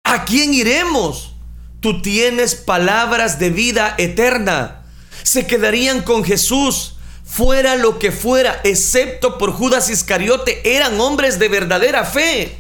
¿a 0.04 0.26
quién 0.26 0.54
iremos? 0.54 1.34
Tú 1.80 2.02
tienes 2.02 2.56
palabras 2.56 3.40
de 3.40 3.52
vida 3.52 3.96
eterna. 3.98 4.84
Se 5.24 5.48
quedarían 5.48 6.02
con 6.02 6.26
Jesús, 6.26 6.98
fuera 7.24 7.78
lo 7.78 8.00
que 8.00 8.12
fuera, 8.12 8.60
excepto 8.66 9.38
por 9.38 9.54
Judas 9.54 9.90
Iscariote, 9.90 10.76
eran 10.76 11.00
hombres 11.00 11.40
de 11.40 11.48
verdadera 11.48 12.04
fe. 12.04 12.58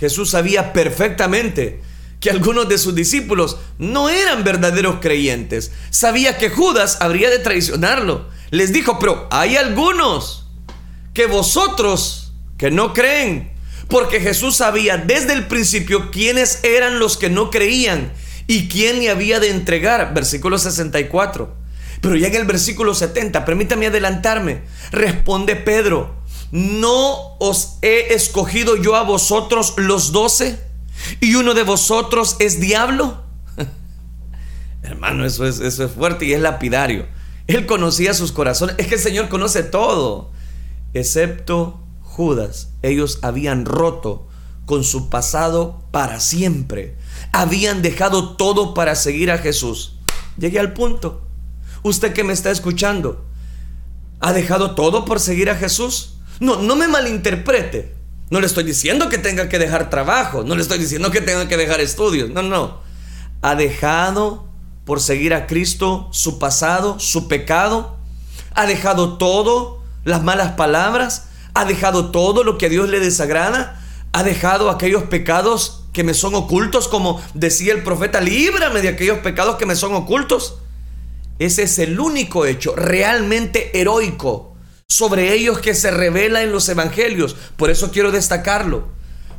Jesús 0.00 0.30
sabía 0.30 0.72
perfectamente 0.72 1.82
que 2.20 2.30
algunos 2.30 2.68
de 2.68 2.78
sus 2.78 2.94
discípulos 2.94 3.56
no 3.78 4.08
eran 4.08 4.44
verdaderos 4.44 4.96
creyentes. 5.00 5.72
Sabía 5.90 6.36
que 6.36 6.50
Judas 6.50 6.98
habría 7.00 7.30
de 7.30 7.38
traicionarlo. 7.38 8.28
Les 8.50 8.72
dijo, 8.72 8.98
pero 8.98 9.28
hay 9.30 9.56
algunos 9.56 10.46
que 11.14 11.26
vosotros 11.26 12.32
que 12.56 12.70
no 12.70 12.92
creen. 12.92 13.52
Porque 13.88 14.20
Jesús 14.20 14.56
sabía 14.56 14.98
desde 14.98 15.32
el 15.32 15.46
principio 15.46 16.10
quiénes 16.10 16.62
eran 16.62 16.98
los 16.98 17.16
que 17.16 17.30
no 17.30 17.50
creían 17.50 18.12
y 18.46 18.68
quién 18.68 18.98
le 18.98 19.10
había 19.10 19.40
de 19.40 19.50
entregar. 19.50 20.12
Versículo 20.12 20.58
64. 20.58 21.56
Pero 22.00 22.16
ya 22.16 22.28
en 22.28 22.34
el 22.34 22.44
versículo 22.44 22.94
70, 22.94 23.44
permítame 23.44 23.86
adelantarme, 23.86 24.62
responde 24.92 25.56
Pedro, 25.56 26.14
¿no 26.52 27.36
os 27.38 27.78
he 27.82 28.14
escogido 28.14 28.76
yo 28.76 28.94
a 28.94 29.02
vosotros 29.02 29.74
los 29.78 30.12
doce? 30.12 30.67
¿Y 31.20 31.34
uno 31.34 31.54
de 31.54 31.62
vosotros 31.62 32.36
es 32.38 32.60
diablo? 32.60 33.22
Hermano, 34.82 35.24
eso 35.24 35.46
es, 35.46 35.60
eso 35.60 35.84
es 35.84 35.92
fuerte 35.92 36.24
y 36.26 36.32
es 36.32 36.40
lapidario. 36.40 37.06
Él 37.46 37.66
conocía 37.66 38.14
sus 38.14 38.32
corazones. 38.32 38.76
Es 38.78 38.86
que 38.86 38.96
el 38.96 39.00
Señor 39.00 39.28
conoce 39.28 39.62
todo, 39.62 40.30
excepto 40.94 41.80
Judas. 42.02 42.70
Ellos 42.82 43.18
habían 43.22 43.64
roto 43.64 44.28
con 44.66 44.84
su 44.84 45.08
pasado 45.08 45.82
para 45.90 46.20
siempre. 46.20 46.96
Habían 47.32 47.80
dejado 47.80 48.36
todo 48.36 48.74
para 48.74 48.94
seguir 48.94 49.30
a 49.30 49.38
Jesús. 49.38 49.98
Llegué 50.36 50.60
al 50.60 50.74
punto. 50.74 51.22
Usted 51.82 52.12
que 52.12 52.24
me 52.24 52.32
está 52.32 52.50
escuchando, 52.50 53.24
¿ha 54.20 54.32
dejado 54.32 54.74
todo 54.74 55.04
por 55.04 55.20
seguir 55.20 55.48
a 55.48 55.56
Jesús? 55.56 56.18
No, 56.40 56.60
no 56.60 56.76
me 56.76 56.86
malinterprete. 56.86 57.94
No 58.30 58.40
le 58.40 58.46
estoy 58.46 58.64
diciendo 58.64 59.08
que 59.08 59.18
tenga 59.18 59.48
que 59.48 59.58
dejar 59.58 59.88
trabajo, 59.90 60.42
no 60.44 60.54
le 60.54 60.62
estoy 60.62 60.78
diciendo 60.78 61.10
que 61.10 61.20
tenga 61.20 61.48
que 61.48 61.56
dejar 61.56 61.80
estudios, 61.80 62.28
no, 62.30 62.42
no. 62.42 62.80
Ha 63.40 63.54
dejado 63.54 64.46
por 64.84 65.00
seguir 65.00 65.32
a 65.32 65.46
Cristo 65.46 66.08
su 66.12 66.38
pasado, 66.38 66.98
su 66.98 67.28
pecado, 67.28 67.96
ha 68.54 68.66
dejado 68.66 69.16
todo, 69.16 69.82
las 70.04 70.22
malas 70.22 70.52
palabras, 70.52 71.28
ha 71.54 71.64
dejado 71.64 72.10
todo 72.10 72.44
lo 72.44 72.58
que 72.58 72.66
a 72.66 72.68
Dios 72.68 72.88
le 72.88 73.00
desagrada, 73.00 73.82
ha 74.12 74.22
dejado 74.22 74.70
aquellos 74.70 75.04
pecados 75.04 75.84
que 75.92 76.04
me 76.04 76.14
son 76.14 76.34
ocultos, 76.34 76.88
como 76.88 77.22
decía 77.34 77.72
el 77.72 77.82
profeta, 77.82 78.20
líbrame 78.20 78.82
de 78.82 78.88
aquellos 78.88 79.18
pecados 79.18 79.56
que 79.56 79.66
me 79.66 79.74
son 79.74 79.94
ocultos. 79.94 80.58
Ese 81.38 81.62
es 81.62 81.78
el 81.78 81.98
único 81.98 82.46
hecho 82.46 82.74
realmente 82.76 83.78
heroico 83.78 84.47
sobre 84.90 85.34
ellos 85.34 85.58
que 85.58 85.74
se 85.74 85.90
revela 85.90 86.42
en 86.42 86.50
los 86.50 86.68
evangelios. 86.68 87.36
Por 87.56 87.70
eso 87.70 87.92
quiero 87.92 88.10
destacarlo. 88.10 88.88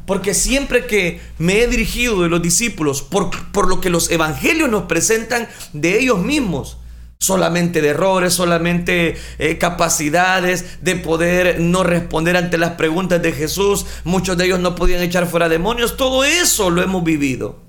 Porque 0.05 0.33
siempre 0.33 0.85
que 0.85 1.21
me 1.37 1.61
he 1.61 1.67
dirigido 1.67 2.21
de 2.21 2.29
los 2.29 2.41
discípulos, 2.41 3.01
por, 3.01 3.29
por 3.51 3.67
lo 3.67 3.81
que 3.81 3.89
los 3.89 4.09
evangelios 4.11 4.69
nos 4.69 4.83
presentan 4.83 5.47
de 5.73 5.99
ellos 5.99 6.19
mismos, 6.19 6.77
solamente 7.19 7.81
de 7.81 7.89
errores, 7.89 8.33
solamente 8.33 9.17
eh, 9.37 9.57
capacidades 9.57 10.83
de 10.83 10.95
poder 10.95 11.59
no 11.59 11.83
responder 11.83 12.37
ante 12.37 12.57
las 12.57 12.71
preguntas 12.71 13.21
de 13.21 13.33
Jesús, 13.33 13.85
muchos 14.03 14.37
de 14.37 14.45
ellos 14.45 14.59
no 14.59 14.75
podían 14.75 15.01
echar 15.01 15.27
fuera 15.27 15.49
demonios, 15.49 15.97
todo 15.97 16.23
eso 16.23 16.69
lo 16.69 16.81
hemos 16.81 17.03
vivido. 17.03 17.59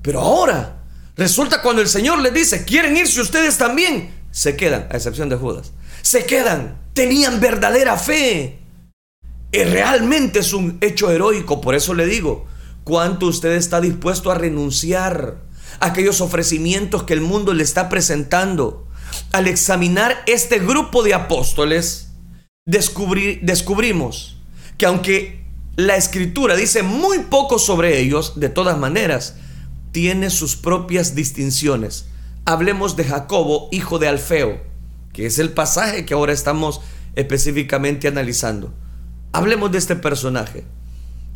Pero 0.00 0.20
ahora, 0.20 0.84
resulta 1.16 1.60
cuando 1.60 1.82
el 1.82 1.88
Señor 1.88 2.20
les 2.20 2.32
dice, 2.32 2.64
quieren 2.64 2.96
irse 2.96 3.20
ustedes 3.20 3.58
también, 3.58 4.14
se 4.30 4.56
quedan, 4.56 4.86
a 4.90 4.96
excepción 4.96 5.28
de 5.28 5.36
Judas 5.36 5.72
se 6.04 6.24
quedan, 6.24 6.78
tenían 6.92 7.40
verdadera 7.40 7.98
fe. 7.98 8.60
Y 9.50 9.64
realmente 9.64 10.38
es 10.38 10.52
un 10.52 10.78
hecho 10.80 11.10
heroico, 11.10 11.60
por 11.60 11.74
eso 11.74 11.94
le 11.94 12.06
digo, 12.06 12.46
¿cuánto 12.84 13.26
usted 13.26 13.52
está 13.52 13.80
dispuesto 13.80 14.30
a 14.30 14.36
renunciar? 14.36 15.44
aquellos 15.80 16.20
ofrecimientos 16.20 17.04
que 17.04 17.14
el 17.14 17.20
mundo 17.20 17.54
le 17.54 17.62
está 17.62 17.88
presentando. 17.88 18.86
Al 19.32 19.46
examinar 19.46 20.22
este 20.26 20.58
grupo 20.58 21.02
de 21.02 21.14
apóstoles, 21.14 22.10
descubrimos 22.66 24.38
que 24.78 24.86
aunque 24.86 25.44
la 25.76 25.96
escritura 25.96 26.56
dice 26.56 26.82
muy 26.82 27.20
poco 27.20 27.58
sobre 27.58 28.00
ellos, 28.00 28.38
de 28.40 28.48
todas 28.48 28.78
maneras, 28.78 29.36
tiene 29.92 30.30
sus 30.30 30.56
propias 30.56 31.14
distinciones. 31.14 32.06
Hablemos 32.44 32.96
de 32.96 33.04
Jacobo, 33.04 33.68
hijo 33.70 33.98
de 33.98 34.08
Alfeo, 34.08 34.60
que 35.14 35.24
es 35.26 35.38
el 35.38 35.52
pasaje 35.52 36.04
que 36.04 36.12
ahora 36.12 36.34
estamos 36.34 36.82
específicamente 37.14 38.08
analizando. 38.08 38.74
Hablemos 39.32 39.72
de 39.72 39.78
este 39.78 39.96
personaje. 39.96 40.64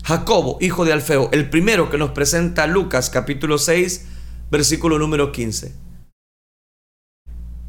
Jacobo, 0.04 0.58
hijo 0.60 0.84
de 0.84 0.92
Alfeo, 0.92 1.30
el 1.32 1.48
primero 1.48 1.88
que 1.88 1.96
nos 1.96 2.10
presenta 2.10 2.66
Lucas 2.66 3.08
capítulo 3.08 3.56
6, 3.56 4.04
versículo 4.50 4.98
número 4.98 5.32
15. 5.32 5.74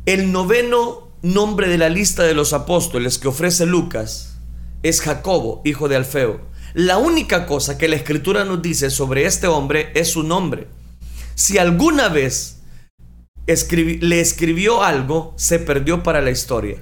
El 0.06 0.32
noveno 0.32 1.12
nombre 1.22 1.68
de 1.68 1.78
la 1.78 1.90
lista 1.90 2.24
de 2.24 2.34
los 2.34 2.54
apóstoles 2.54 3.20
que 3.20 3.28
ofrece 3.28 3.68
Lucas 3.68 4.40
es 4.82 5.02
Jacobo, 5.02 5.62
hijo 5.64 5.88
de 5.90 5.96
Alfeo. 5.96 6.42
La 6.74 6.98
única 6.98 7.46
cosa 7.46 7.78
que 7.78 7.88
la 7.88 7.98
escritura 7.98 8.46
nos 8.46 8.64
dice 8.64 8.90
sobre 8.90 9.26
este 9.26 9.46
hombre 9.46 9.92
es 9.94 10.12
su 10.12 10.24
nombre. 10.24 10.68
Si 11.36 11.60
alguna 11.60 12.10
vez 12.10 12.59
le 14.02 14.20
escribió 14.20 14.84
algo, 14.84 15.34
se 15.38 15.60
perdió 15.60 16.04
para 16.04 16.22
la 16.22 16.32
historia. 16.32 16.78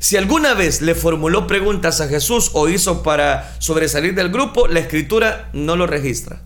Si 0.00 0.16
alguna 0.16 0.54
vez 0.54 0.80
le 0.80 0.94
formuló 0.94 1.46
preguntas 1.46 2.00
a 2.00 2.08
Jesús 2.08 2.50
o 2.54 2.68
hizo 2.68 3.02
para 3.02 3.54
sobresalir 3.58 4.14
del 4.14 4.30
grupo, 4.30 4.66
la 4.66 4.80
escritura 4.80 5.50
no 5.52 5.76
lo 5.76 5.86
registra. 5.86 6.42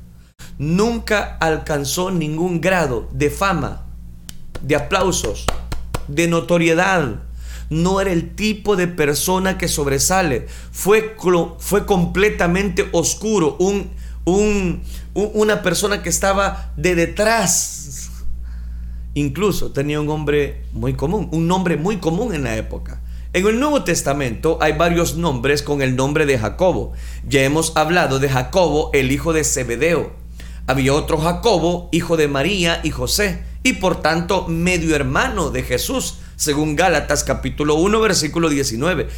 Nunca 0.59 1.37
alcanzó 1.40 2.11
ningún 2.11 2.61
grado 2.61 3.09
de 3.12 3.31
fama, 3.31 3.87
de 4.61 4.75
aplausos, 4.75 5.47
de 6.09 6.26
notoriedad. 6.26 7.23
No 7.71 8.00
era 8.00 8.12
el 8.12 8.35
tipo 8.35 8.75
de 8.75 8.88
persona 8.88 9.57
que 9.57 9.69
sobresale. 9.69 10.47
Fue, 10.73 11.16
fue 11.59 11.87
completamente 11.87 12.88
oscuro. 12.90 13.57
Un, 13.61 13.90
un, 14.25 14.83
una 15.14 15.62
persona 15.62 16.02
que 16.02 16.09
estaba 16.09 16.73
de 16.76 16.95
detrás. 16.97 17.84
Incluso 19.14 19.71
tenía 19.71 20.00
un 20.00 20.11
hombre 20.11 20.64
muy 20.73 20.94
común, 20.94 21.28
un 21.30 21.47
nombre 21.47 21.76
muy 21.76 21.99
común 21.99 22.35
en 22.35 22.42
la 22.42 22.56
época. 22.56 23.00
En 23.33 23.47
el 23.47 23.61
Nuevo 23.61 23.85
Testamento 23.85 24.59
hay 24.61 24.73
varios 24.73 25.16
nombres 25.16 25.62
con 25.62 25.83
el 25.83 25.94
nombre 25.94 26.26
de 26.26 26.37
Jacobo. 26.37 26.92
Ya 27.28 27.42
hemos 27.42 27.76
hablado 27.76 28.18
de 28.18 28.28
Jacobo, 28.28 28.90
el 28.92 29.12
hijo 29.12 29.33
de 29.33 29.44
Zebedeo. 29.44 30.12
Había 30.66 30.94
otro 30.94 31.18
Jacobo, 31.18 31.88
hijo 31.92 32.16
de 32.16 32.26
María 32.26 32.80
y 32.83 32.90
José, 32.90 33.42
y 33.62 33.75
por 33.75 34.02
tanto 34.02 34.49
medio 34.49 34.97
hermano 34.97 35.50
de 35.50 35.62
Jesús, 35.62 36.18
según 36.35 36.75
Gálatas 36.75 37.23
capítulo 37.23 37.76
1 37.76 38.00
versículo 38.00 38.49
19. 38.49 39.09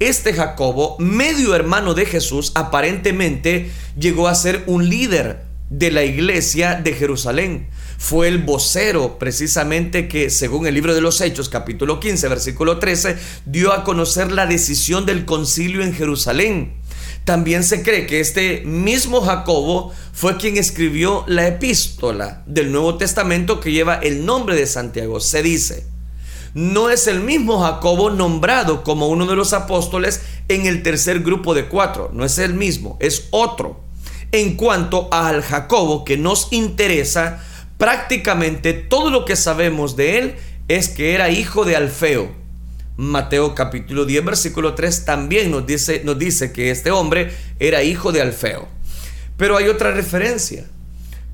Este 0.00 0.34
Jacobo, 0.34 0.96
medio 0.98 1.54
hermano 1.54 1.94
de 1.94 2.04
Jesús, 2.04 2.52
aparentemente 2.54 3.70
llegó 3.98 4.28
a 4.28 4.34
ser 4.34 4.64
un 4.66 4.88
líder 4.88 5.44
de 5.70 5.90
la 5.90 6.04
iglesia 6.04 6.74
de 6.74 6.92
Jerusalén 6.92 7.68
fue 7.98 8.28
el 8.28 8.38
vocero 8.38 9.18
precisamente 9.18 10.08
que, 10.08 10.30
según 10.30 10.66
el 10.66 10.74
libro 10.74 10.94
de 10.94 11.00
los 11.00 11.20
Hechos, 11.20 11.48
capítulo 11.48 12.00
15, 12.00 12.28
versículo 12.28 12.78
13, 12.78 13.16
dio 13.46 13.72
a 13.72 13.84
conocer 13.84 14.32
la 14.32 14.46
decisión 14.46 15.06
del 15.06 15.24
concilio 15.24 15.82
en 15.82 15.94
Jerusalén. 15.94 16.74
También 17.24 17.64
se 17.64 17.82
cree 17.82 18.06
que 18.06 18.20
este 18.20 18.62
mismo 18.64 19.20
Jacobo 19.20 19.92
fue 20.12 20.36
quien 20.36 20.56
escribió 20.56 21.24
la 21.26 21.48
epístola 21.48 22.44
del 22.46 22.70
Nuevo 22.70 22.96
Testamento 22.98 23.58
que 23.58 23.72
lleva 23.72 23.96
el 23.96 24.24
nombre 24.24 24.54
de 24.54 24.66
Santiago. 24.66 25.18
Se 25.18 25.42
dice, 25.42 25.86
no 26.54 26.88
es 26.88 27.06
el 27.06 27.20
mismo 27.20 27.60
Jacobo 27.60 28.10
nombrado 28.10 28.84
como 28.84 29.08
uno 29.08 29.26
de 29.26 29.36
los 29.36 29.52
apóstoles 29.52 30.20
en 30.48 30.66
el 30.66 30.82
tercer 30.82 31.20
grupo 31.20 31.52
de 31.52 31.66
cuatro, 31.66 32.10
no 32.12 32.24
es 32.24 32.38
el 32.38 32.54
mismo, 32.54 32.96
es 33.00 33.26
otro. 33.30 33.80
En 34.32 34.56
cuanto 34.56 35.08
al 35.12 35.42
Jacobo 35.42 36.04
que 36.04 36.16
nos 36.16 36.52
interesa, 36.52 37.44
prácticamente 37.78 38.72
todo 38.72 39.10
lo 39.10 39.24
que 39.24 39.36
sabemos 39.36 39.96
de 39.96 40.18
él 40.18 40.34
es 40.68 40.88
que 40.88 41.14
era 41.14 41.30
hijo 41.30 41.64
de 41.64 41.76
Alfeo. 41.76 42.30
Mateo 42.96 43.54
capítulo 43.54 44.06
10 44.06 44.24
versículo 44.24 44.74
3 44.74 45.04
también 45.04 45.50
nos 45.50 45.66
dice, 45.66 46.00
nos 46.04 46.18
dice 46.18 46.52
que 46.52 46.70
este 46.70 46.90
hombre 46.90 47.30
era 47.60 47.82
hijo 47.82 48.10
de 48.12 48.22
Alfeo. 48.22 48.68
Pero 49.36 49.56
hay 49.56 49.68
otra 49.68 49.92
referencia 49.92 50.64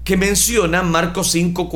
que 0.04 0.16
menciona 0.16 0.82
Marcos 0.82 1.30
5, 1.30 1.70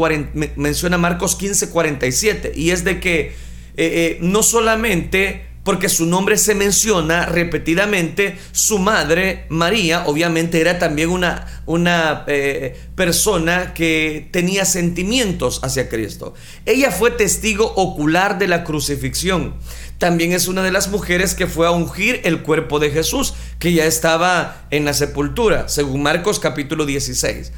menciona 0.56 0.98
Marcos 0.98 1.36
15, 1.36 1.70
47 1.70 2.52
y 2.56 2.70
es 2.70 2.82
de 2.82 2.98
que 2.98 3.20
eh, 3.20 3.34
eh, 3.76 4.18
no 4.20 4.42
solamente 4.42 5.45
porque 5.66 5.88
su 5.88 6.06
nombre 6.06 6.38
se 6.38 6.54
menciona 6.54 7.26
repetidamente. 7.26 8.38
Su 8.52 8.78
madre, 8.78 9.46
María, 9.48 10.04
obviamente 10.06 10.60
era 10.60 10.78
también 10.78 11.10
una, 11.10 11.60
una 11.66 12.22
eh, 12.28 12.78
persona 12.94 13.74
que 13.74 14.28
tenía 14.30 14.64
sentimientos 14.64 15.58
hacia 15.64 15.88
Cristo. 15.88 16.34
Ella 16.66 16.92
fue 16.92 17.10
testigo 17.10 17.66
ocular 17.74 18.38
de 18.38 18.46
la 18.46 18.62
crucifixión. 18.62 19.56
También 19.98 20.32
es 20.32 20.46
una 20.46 20.62
de 20.62 20.70
las 20.70 20.86
mujeres 20.86 21.34
que 21.34 21.48
fue 21.48 21.66
a 21.66 21.72
ungir 21.72 22.20
el 22.22 22.42
cuerpo 22.42 22.78
de 22.78 22.92
Jesús, 22.92 23.34
que 23.58 23.72
ya 23.72 23.86
estaba 23.86 24.68
en 24.70 24.84
la 24.84 24.94
sepultura, 24.94 25.68
según 25.68 26.00
Marcos 26.00 26.38
capítulo 26.38 26.86
16. 26.86 27.50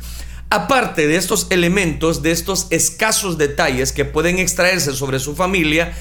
Aparte 0.49 1.07
de 1.09 1.17
estos 1.17 1.49
elementos, 1.51 2.23
de 2.23 2.31
estos 2.31 2.69
escasos 2.71 3.37
detalles 3.37 3.93
que 3.93 4.07
pueden 4.07 4.39
extraerse 4.39 4.95
sobre 4.95 5.19
su 5.19 5.37
familia, 5.37 5.93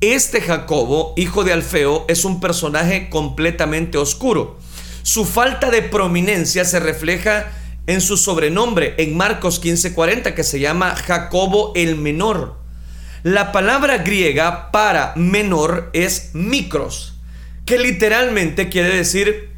este 0.00 0.40
Jacobo, 0.40 1.12
hijo 1.16 1.44
de 1.44 1.52
Alfeo, 1.52 2.06
es 2.08 2.24
un 2.24 2.40
personaje 2.40 3.10
completamente 3.10 3.98
oscuro. 3.98 4.58
Su 5.02 5.26
falta 5.26 5.70
de 5.70 5.82
prominencia 5.82 6.64
se 6.64 6.80
refleja 6.80 7.52
en 7.86 8.00
su 8.00 8.16
sobrenombre 8.16 8.94
en 8.98 9.16
Marcos 9.16 9.60
15:40 9.60 10.34
que 10.34 10.44
se 10.44 10.58
llama 10.58 10.94
Jacobo 10.96 11.72
el 11.74 11.96
menor. 11.96 12.58
La 13.22 13.52
palabra 13.52 13.98
griega 13.98 14.70
para 14.70 15.12
menor 15.16 15.90
es 15.92 16.30
micros, 16.32 17.14
que 17.66 17.78
literalmente 17.78 18.70
quiere 18.70 18.96
decir 18.96 19.50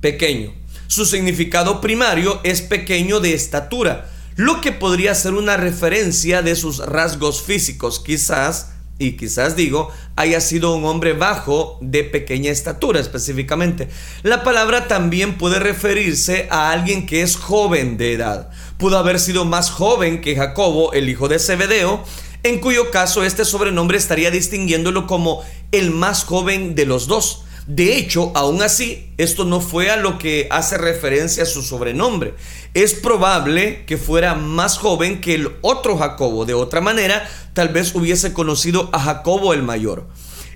pequeño. 0.00 0.54
Su 0.86 1.06
significado 1.06 1.80
primario 1.80 2.40
es 2.44 2.62
pequeño 2.62 3.18
de 3.18 3.34
estatura, 3.34 4.08
lo 4.36 4.60
que 4.60 4.70
podría 4.70 5.16
ser 5.16 5.34
una 5.34 5.56
referencia 5.56 6.42
de 6.42 6.54
sus 6.54 6.78
rasgos 6.78 7.42
físicos, 7.42 7.98
quizás 7.98 8.75
y 8.98 9.12
quizás 9.12 9.56
digo, 9.56 9.90
haya 10.16 10.40
sido 10.40 10.74
un 10.74 10.84
hombre 10.84 11.12
bajo 11.12 11.78
de 11.82 12.04
pequeña 12.04 12.50
estatura 12.50 12.98
específicamente. 12.98 13.88
La 14.22 14.42
palabra 14.42 14.88
también 14.88 15.36
puede 15.36 15.58
referirse 15.58 16.48
a 16.50 16.70
alguien 16.70 17.06
que 17.06 17.22
es 17.22 17.36
joven 17.36 17.98
de 17.98 18.14
edad. 18.14 18.50
Pudo 18.78 18.96
haber 18.98 19.20
sido 19.20 19.44
más 19.44 19.70
joven 19.70 20.20
que 20.20 20.34
Jacobo, 20.34 20.92
el 20.92 21.08
hijo 21.08 21.28
de 21.28 21.38
Zebedeo, 21.38 22.04
en 22.42 22.60
cuyo 22.60 22.90
caso 22.90 23.24
este 23.24 23.44
sobrenombre 23.44 23.98
estaría 23.98 24.30
distinguiéndolo 24.30 25.06
como 25.06 25.42
el 25.72 25.90
más 25.90 26.24
joven 26.24 26.74
de 26.74 26.86
los 26.86 27.06
dos. 27.06 27.45
De 27.66 27.98
hecho, 27.98 28.30
aún 28.36 28.62
así, 28.62 29.12
esto 29.18 29.44
no 29.44 29.60
fue 29.60 29.90
a 29.90 29.96
lo 29.96 30.18
que 30.18 30.46
hace 30.50 30.78
referencia 30.78 31.42
a 31.42 31.46
su 31.46 31.62
sobrenombre. 31.62 32.34
Es 32.74 32.94
probable 32.94 33.84
que 33.86 33.96
fuera 33.96 34.36
más 34.36 34.78
joven 34.78 35.20
que 35.20 35.34
el 35.34 35.50
otro 35.62 35.98
Jacobo. 35.98 36.44
De 36.44 36.54
otra 36.54 36.80
manera, 36.80 37.28
tal 37.54 37.70
vez 37.70 37.92
hubiese 37.94 38.32
conocido 38.32 38.88
a 38.92 39.00
Jacobo 39.00 39.52
el 39.52 39.64
mayor. 39.64 40.06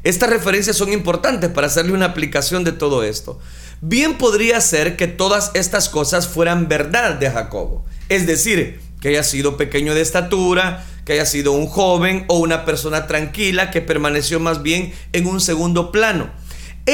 Estas 0.05 0.31
referencias 0.31 0.77
son 0.77 0.93
importantes 0.93 1.51
para 1.51 1.67
hacerle 1.67 1.93
una 1.93 2.07
aplicación 2.07 2.63
de 2.63 2.73
todo 2.73 3.03
esto. 3.03 3.41
Bien 3.81 4.17
podría 4.17 4.61
ser 4.61 4.97
que 4.97 5.09
todas 5.09 5.51
estas 5.55 5.89
cosas 5.89 6.29
fueran 6.29 6.69
verdad 6.69 7.15
de 7.15 7.29
Jacobo. 7.29 7.85
Es 8.09 8.27
decir, 8.29 8.81
que 9.01 9.09
haya 9.09 9.25
sido 9.25 9.57
pequeño 9.57 9.95
de 9.95 10.03
estatura, 10.03 10.87
que 11.05 11.15
haya 11.15 11.27
sido 11.27 11.53
un 11.53 11.67
joven 11.67 12.25
o 12.29 12.39
una 12.39 12.65
persona 12.65 13.09
tranquila 13.09 13.71
que 13.73 13.81
permaneció 13.81 14.39
más 14.39 14.63
bien 14.63 14.93
en 15.13 15.27
un 15.27 15.41
segundo 15.41 15.91
plano. 15.91 16.31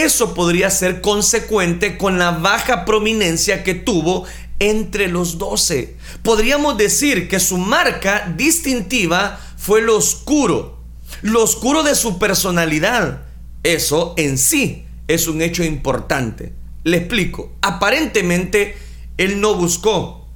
Eso 0.05 0.35
podría 0.35 0.69
ser 0.69 1.01
consecuente 1.01 1.97
con 1.97 2.19
la 2.19 2.33
baja 2.33 2.85
prominencia 2.85 3.65
que 3.65 3.73
tuvo 3.73 4.27
entre 4.59 5.09
los 5.09 5.39
doce. 5.39 5.97
Podríamos 6.23 6.77
decir 6.77 7.29
que 7.29 7.41
su 7.41 7.57
marca 7.57 8.31
distintiva 8.37 9.41
fue 9.57 9.81
lo 9.81 9.97
oscuro, 9.97 10.81
lo 11.23 11.43
oscuro 11.43 11.83
de 11.83 11.95
su 11.95 12.19
personalidad. 12.19 13.23
Eso 13.63 14.13
en 14.19 14.37
sí 14.37 14.85
es 15.09 15.29
un 15.29 15.41
hecho 15.41 15.65
importante. 15.65 16.53
Le 16.85 16.99
explico. 16.99 17.55
Aparentemente, 17.63 18.77
él 19.17 19.41
no 19.41 19.55
buscó 19.55 20.29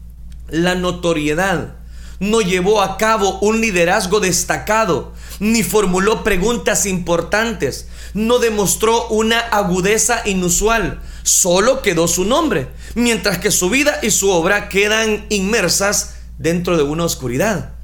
la 0.49 0.75
notoriedad, 0.75 1.77
no 2.19 2.41
llevó 2.41 2.81
a 2.81 2.97
cabo 2.97 3.39
un 3.41 3.61
liderazgo 3.61 4.21
destacado, 4.21 5.13
ni 5.41 5.63
formuló 5.65 6.23
preguntas 6.23 6.87
importantes, 6.87 7.89
no 8.15 8.39
demostró 8.39 9.09
una 9.09 9.41
agudeza 9.41 10.23
inusual, 10.27 11.01
solo 11.25 11.83
quedó 11.83 12.07
su 12.07 12.25
nombre, 12.25 12.69
mientras 12.95 13.39
que 13.39 13.51
su 13.51 13.71
vida 13.71 13.99
y 14.03 14.11
su 14.11 14.31
obra 14.31 14.69
quedan 14.69 15.27
inmersas 15.31 16.17
dentro 16.39 16.77
de 16.77 16.85
una 16.85 17.05
oscuridad. 17.05 17.75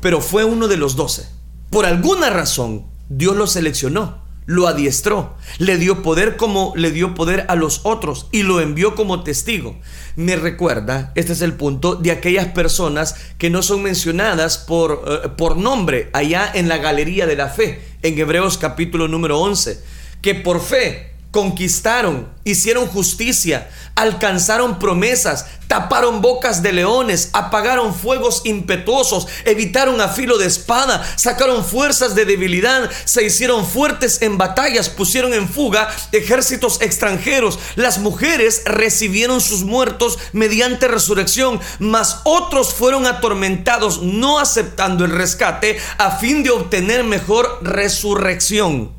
pero 0.00 0.20
fue 0.20 0.44
uno 0.44 0.68
de 0.68 0.76
los 0.76 0.94
doce. 0.94 1.26
Por 1.70 1.84
alguna 1.84 2.30
razón, 2.30 2.86
Dios 3.08 3.36
lo 3.36 3.48
seleccionó, 3.48 4.22
lo 4.48 4.66
adiestró, 4.66 5.36
le 5.58 5.76
dio 5.76 6.02
poder 6.02 6.38
como 6.38 6.72
le 6.74 6.90
dio 6.90 7.14
poder 7.14 7.44
a 7.48 7.54
los 7.54 7.82
otros 7.82 8.28
y 8.32 8.44
lo 8.44 8.62
envió 8.62 8.94
como 8.94 9.22
testigo. 9.22 9.78
Me 10.16 10.36
recuerda, 10.36 11.12
este 11.16 11.34
es 11.34 11.42
el 11.42 11.52
punto, 11.52 11.96
de 11.96 12.12
aquellas 12.12 12.46
personas 12.46 13.14
que 13.36 13.50
no 13.50 13.62
son 13.62 13.82
mencionadas 13.82 14.56
por, 14.56 15.04
eh, 15.06 15.28
por 15.36 15.58
nombre 15.58 16.08
allá 16.14 16.50
en 16.54 16.66
la 16.66 16.78
galería 16.78 17.26
de 17.26 17.36
la 17.36 17.48
fe, 17.48 17.82
en 18.00 18.18
Hebreos 18.18 18.56
capítulo 18.56 19.06
número 19.06 19.38
11, 19.38 19.82
que 20.22 20.34
por 20.34 20.62
fe 20.62 21.12
conquistaron, 21.38 22.26
hicieron 22.42 22.88
justicia, 22.88 23.70
alcanzaron 23.94 24.80
promesas, 24.80 25.46
taparon 25.68 26.20
bocas 26.20 26.64
de 26.64 26.72
leones, 26.72 27.30
apagaron 27.32 27.94
fuegos 27.94 28.42
impetuosos, 28.44 29.28
evitaron 29.44 30.00
a 30.00 30.08
filo 30.08 30.36
de 30.36 30.46
espada, 30.46 31.08
sacaron 31.14 31.64
fuerzas 31.64 32.16
de 32.16 32.24
debilidad, 32.24 32.90
se 33.04 33.22
hicieron 33.24 33.64
fuertes 33.64 34.20
en 34.22 34.36
batallas, 34.36 34.88
pusieron 34.88 35.32
en 35.32 35.48
fuga 35.48 35.88
ejércitos 36.10 36.80
extranjeros. 36.80 37.60
Las 37.76 37.98
mujeres 37.98 38.62
recibieron 38.64 39.40
sus 39.40 39.62
muertos 39.62 40.18
mediante 40.32 40.88
resurrección, 40.88 41.60
mas 41.78 42.22
otros 42.24 42.74
fueron 42.74 43.06
atormentados 43.06 44.02
no 44.02 44.40
aceptando 44.40 45.04
el 45.04 45.12
rescate 45.12 45.78
a 45.98 46.10
fin 46.16 46.42
de 46.42 46.50
obtener 46.50 47.04
mejor 47.04 47.60
resurrección. 47.62 48.90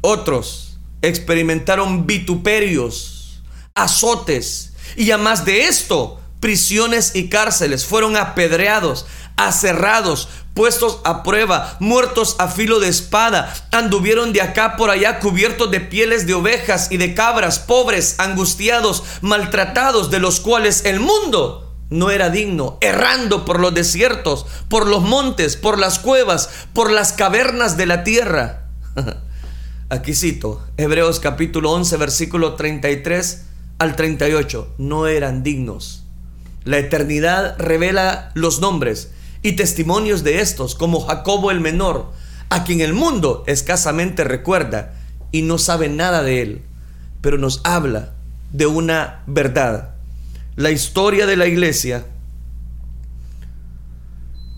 Otros 0.00 0.63
experimentaron 1.08 2.06
vituperios, 2.06 3.42
azotes 3.74 4.72
y 4.96 5.10
además 5.10 5.44
de 5.44 5.66
esto, 5.66 6.20
prisiones 6.40 7.14
y 7.14 7.28
cárceles. 7.28 7.84
Fueron 7.84 8.16
apedreados, 8.16 9.06
aserrados, 9.36 10.28
puestos 10.54 11.00
a 11.04 11.22
prueba, 11.22 11.76
muertos 11.80 12.36
a 12.38 12.48
filo 12.48 12.80
de 12.80 12.88
espada, 12.88 13.52
anduvieron 13.72 14.32
de 14.32 14.42
acá 14.42 14.76
por 14.76 14.90
allá 14.90 15.18
cubiertos 15.18 15.70
de 15.70 15.80
pieles 15.80 16.26
de 16.26 16.34
ovejas 16.34 16.92
y 16.92 16.96
de 16.96 17.14
cabras, 17.14 17.58
pobres, 17.58 18.16
angustiados, 18.18 19.02
maltratados, 19.20 20.10
de 20.10 20.20
los 20.20 20.40
cuales 20.40 20.84
el 20.84 21.00
mundo 21.00 21.74
no 21.90 22.10
era 22.10 22.30
digno, 22.30 22.78
errando 22.80 23.44
por 23.44 23.60
los 23.60 23.74
desiertos, 23.74 24.46
por 24.68 24.86
los 24.86 25.02
montes, 25.02 25.56
por 25.56 25.78
las 25.78 25.98
cuevas, 25.98 26.48
por 26.72 26.90
las 26.90 27.12
cavernas 27.12 27.76
de 27.76 27.86
la 27.86 28.04
tierra. 28.04 28.68
Aquí 29.94 30.12
cito, 30.12 30.60
Hebreos 30.76 31.20
capítulo 31.20 31.70
11, 31.70 31.96
versículo 31.98 32.54
33 32.54 33.44
al 33.78 33.94
38, 33.94 34.74
no 34.78 35.06
eran 35.06 35.44
dignos. 35.44 36.02
La 36.64 36.78
eternidad 36.78 37.56
revela 37.58 38.32
los 38.34 38.58
nombres 38.58 39.12
y 39.42 39.52
testimonios 39.52 40.24
de 40.24 40.40
estos, 40.40 40.74
como 40.74 40.98
Jacobo 40.98 41.52
el 41.52 41.60
menor, 41.60 42.10
a 42.48 42.64
quien 42.64 42.80
el 42.80 42.92
mundo 42.92 43.44
escasamente 43.46 44.24
recuerda 44.24 44.94
y 45.30 45.42
no 45.42 45.58
sabe 45.58 45.88
nada 45.88 46.24
de 46.24 46.42
él, 46.42 46.62
pero 47.20 47.38
nos 47.38 47.60
habla 47.62 48.14
de 48.52 48.66
una 48.66 49.22
verdad. 49.28 49.94
La 50.56 50.72
historia 50.72 51.24
de 51.26 51.36
la 51.36 51.46
iglesia 51.46 52.04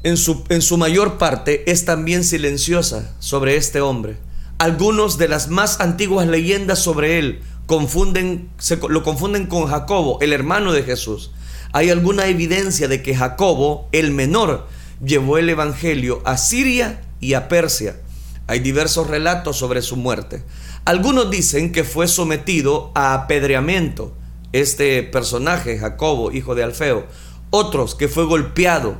en 0.02 0.16
su, 0.16 0.44
en 0.48 0.62
su 0.62 0.78
mayor 0.78 1.18
parte 1.18 1.70
es 1.70 1.84
también 1.84 2.24
silenciosa 2.24 3.14
sobre 3.18 3.56
este 3.56 3.82
hombre. 3.82 4.24
Algunos 4.58 5.18
de 5.18 5.28
las 5.28 5.48
más 5.48 5.80
antiguas 5.80 6.26
leyendas 6.26 6.78
sobre 6.78 7.18
él 7.18 7.42
confunden, 7.66 8.48
lo 8.88 9.02
confunden 9.02 9.46
con 9.46 9.66
Jacobo, 9.66 10.18
el 10.22 10.32
hermano 10.32 10.72
de 10.72 10.82
Jesús. 10.82 11.30
Hay 11.72 11.90
alguna 11.90 12.26
evidencia 12.26 12.88
de 12.88 13.02
que 13.02 13.14
Jacobo, 13.14 13.86
el 13.92 14.12
menor, 14.12 14.66
llevó 15.04 15.36
el 15.36 15.50
Evangelio 15.50 16.22
a 16.24 16.38
Siria 16.38 17.02
y 17.20 17.34
a 17.34 17.48
Persia. 17.48 18.00
Hay 18.46 18.60
diversos 18.60 19.08
relatos 19.08 19.58
sobre 19.58 19.82
su 19.82 19.96
muerte. 19.96 20.42
Algunos 20.86 21.30
dicen 21.30 21.70
que 21.70 21.84
fue 21.84 22.08
sometido 22.08 22.92
a 22.94 23.12
apedreamiento, 23.12 24.14
este 24.52 25.02
personaje, 25.02 25.78
Jacobo, 25.78 26.32
hijo 26.32 26.54
de 26.54 26.62
Alfeo. 26.62 27.06
Otros 27.50 27.94
que 27.94 28.08
fue 28.08 28.24
golpeado 28.24 28.96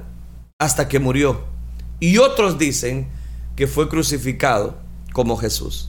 hasta 0.59 0.87
que 0.87 0.99
murió. 0.99 1.45
Y 1.99 2.19
otros 2.19 2.59
dicen 2.59 3.09
que 3.57 3.67
fue 3.67 3.89
crucificado 3.89 4.85
como 5.17 5.39
Jesús. 5.39 5.89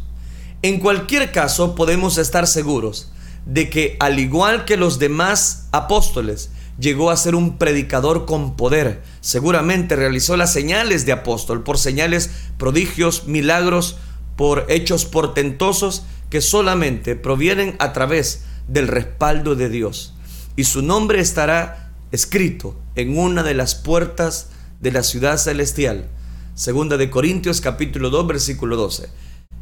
En 0.61 0.79
cualquier 0.79 1.33
caso, 1.33 1.75
podemos 1.75 2.17
estar 2.17 2.47
seguros 2.47 3.11
de 3.45 3.69
que 3.69 3.97
al 3.99 4.19
igual 4.19 4.63
que 4.63 4.77
los 4.77 4.99
demás 4.99 5.67
apóstoles, 5.73 6.49
llegó 6.79 7.11
a 7.11 7.17
ser 7.17 7.35
un 7.35 7.57
predicador 7.57 8.25
con 8.25 8.55
poder. 8.55 9.03
Seguramente 9.19 9.97
realizó 9.97 10.37
las 10.37 10.53
señales 10.53 11.05
de 11.05 11.11
apóstol 11.11 11.61
por 11.61 11.77
señales, 11.77 12.29
prodigios, 12.57 13.27
milagros, 13.27 13.97
por 14.37 14.65
hechos 14.69 15.03
portentosos 15.03 16.03
que 16.29 16.39
solamente 16.39 17.17
provienen 17.17 17.75
a 17.79 17.91
través 17.91 18.45
del 18.69 18.87
respaldo 18.87 19.55
de 19.55 19.67
Dios. 19.67 20.13
Y 20.55 20.63
su 20.63 20.81
nombre 20.83 21.19
estará 21.19 21.91
escrito 22.13 22.79
en 22.95 23.17
una 23.19 23.43
de 23.43 23.55
las 23.55 23.75
puertas 23.75 24.51
de 24.79 24.93
la 24.93 25.03
ciudad 25.03 25.37
celestial 25.37 26.11
Segunda 26.57 26.97
de 26.97 27.11
Corintios 27.11 27.61
capítulo 27.61 28.09
2 28.09 28.25
versículo 28.25 28.77
12. 28.77 29.09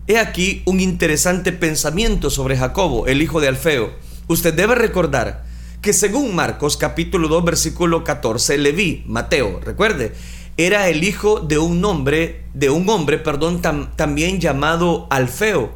He 0.07 0.17
aquí 0.17 0.63
un 0.65 0.79
interesante 0.79 1.51
pensamiento 1.51 2.29
sobre 2.29 2.55
Jacobo, 2.55 3.05
el 3.05 3.21
hijo 3.21 3.41
de 3.41 3.49
Alfeo. 3.49 3.91
Usted 4.29 4.53
debe 4.53 4.75
recordar 4.75 5.43
que 5.81 5.91
según 5.91 6.33
Marcos 6.33 6.77
capítulo 6.77 7.27
2 7.27 7.43
versículo 7.43 8.05
14, 8.05 8.57
Leví, 8.59 9.03
Mateo, 9.07 9.59
recuerde, 9.59 10.13
era 10.55 10.87
el 10.87 11.03
hijo 11.03 11.41
de 11.41 11.57
un 11.57 11.83
hombre, 11.83 12.45
de 12.53 12.69
un 12.69 12.87
hombre, 12.87 13.17
perdón, 13.17 13.61
también 13.61 14.39
llamado 14.39 15.07
Alfeo. 15.09 15.73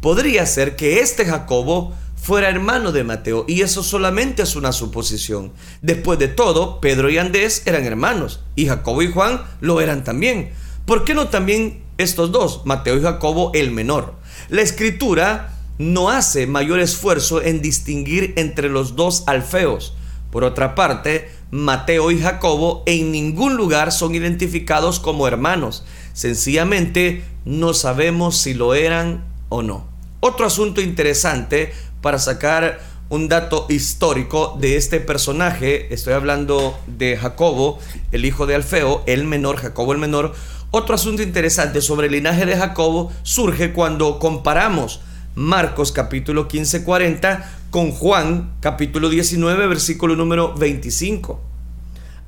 Podría 0.00 0.44
ser 0.44 0.74
que 0.74 0.98
este 0.98 1.24
Jacobo 1.24 1.94
fuera 2.20 2.48
hermano 2.48 2.92
de 2.92 3.04
Mateo, 3.04 3.44
y 3.48 3.62
eso 3.62 3.82
solamente 3.82 4.42
es 4.42 4.56
una 4.56 4.72
suposición. 4.72 5.52
Después 5.82 6.18
de 6.18 6.28
todo, 6.28 6.80
Pedro 6.80 7.10
y 7.10 7.18
Andrés 7.18 7.62
eran 7.66 7.84
hermanos, 7.84 8.40
y 8.54 8.66
Jacobo 8.66 9.02
y 9.02 9.10
Juan 9.10 9.42
lo 9.60 9.80
eran 9.80 10.04
también. 10.04 10.50
¿Por 10.84 11.04
qué 11.04 11.14
no 11.14 11.28
también 11.28 11.82
estos 11.98 12.32
dos, 12.32 12.62
Mateo 12.64 12.98
y 12.98 13.02
Jacobo 13.02 13.50
el 13.54 13.70
menor? 13.70 14.14
La 14.48 14.62
escritura 14.62 15.54
no 15.78 16.10
hace 16.10 16.46
mayor 16.46 16.80
esfuerzo 16.80 17.42
en 17.42 17.62
distinguir 17.62 18.34
entre 18.36 18.68
los 18.68 18.96
dos 18.96 19.24
alfeos. 19.26 19.94
Por 20.30 20.44
otra 20.44 20.74
parte, 20.74 21.30
Mateo 21.50 22.10
y 22.10 22.20
Jacobo 22.20 22.82
en 22.86 23.12
ningún 23.12 23.56
lugar 23.56 23.92
son 23.92 24.14
identificados 24.14 25.00
como 25.00 25.26
hermanos. 25.26 25.84
Sencillamente 26.12 27.22
no 27.44 27.72
sabemos 27.74 28.36
si 28.36 28.54
lo 28.54 28.74
eran 28.74 29.24
o 29.48 29.62
no. 29.62 29.86
Otro 30.20 30.46
asunto 30.46 30.80
interesante 30.80 31.72
para 32.00 32.18
sacar 32.18 32.80
un 33.10 33.28
dato 33.28 33.66
histórico 33.68 34.56
de 34.60 34.76
este 34.76 35.00
personaje. 35.00 35.92
Estoy 35.92 36.12
hablando 36.12 36.78
de 36.86 37.16
Jacobo, 37.16 37.78
el 38.12 38.24
hijo 38.24 38.46
de 38.46 38.54
Alfeo, 38.54 39.02
el 39.06 39.24
menor, 39.24 39.56
Jacobo 39.56 39.92
el 39.92 39.98
menor. 39.98 40.34
Otro 40.70 40.94
asunto 40.94 41.22
interesante 41.22 41.80
sobre 41.80 42.08
el 42.08 42.12
linaje 42.12 42.44
de 42.44 42.56
Jacobo 42.56 43.10
surge 43.22 43.72
cuando 43.72 44.18
comparamos 44.18 45.00
Marcos 45.34 45.92
capítulo 45.92 46.48
15, 46.48 46.84
40 46.84 47.50
con 47.70 47.92
Juan 47.92 48.52
capítulo 48.60 49.08
19, 49.08 49.66
versículo 49.66 50.14
número 50.14 50.54
25. 50.54 51.40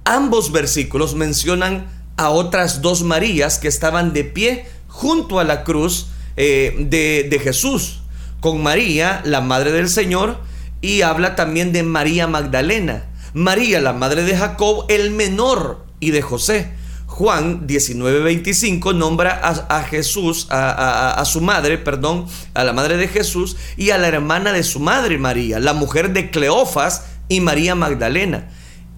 Ambos 0.05 0.53
versículos 0.53 1.15
mencionan 1.15 1.89
a 2.17 2.31
otras 2.31 2.81
dos 2.81 3.03
Marías 3.03 3.59
que 3.59 3.69
estaban 3.69 4.15
de 4.15 4.25
pie 4.25 4.67
junto 4.89 5.39
a 5.39 5.45
la 5.45 5.63
cruz 5.63 6.09
eh, 6.37 6.75
de, 6.79 7.27
de 7.29 7.39
Jesús 7.39 8.00
con 8.41 8.63
María, 8.63 9.23
la 9.25 9.41
madre 9.41 9.73
del 9.73 9.89
Señor, 9.89 10.39
y 10.81 11.03
habla 11.03 11.37
también 11.37 11.73
de 11.73 11.83
María 11.83 12.27
Magdalena. 12.27 13.05
María, 13.35 13.81
la 13.81 13.93
madre 13.93 14.25
de 14.25 14.37
Jacob, 14.37 14.87
el 14.89 15.11
menor, 15.11 15.91
y 16.01 16.11
de 16.11 16.23
José. 16.23 16.73
Juan 17.07 17.67
19:25 17.67 18.95
nombra 18.95 19.33
a, 19.43 19.83
Jesús, 19.83 20.47
a, 20.49 21.11
a, 21.11 21.25
su 21.25 21.41
madre, 21.41 21.77
perdón, 21.77 22.27
a 22.55 22.65
la 22.65 22.73
madre 22.73 22.97
de 22.97 23.09
Jesús 23.09 23.57
y 23.77 23.91
a 23.91 23.99
la 23.99 24.09
hermana 24.09 24.53
de 24.53 24.63
su 24.63 24.81
madre 24.81 25.19
María, 25.19 25.59
la 25.59 25.75
mujer 25.75 26.13
de 26.13 26.31
Cleofas 26.31 27.05
y 27.29 27.41
María 27.41 27.75
Magdalena. 27.75 28.49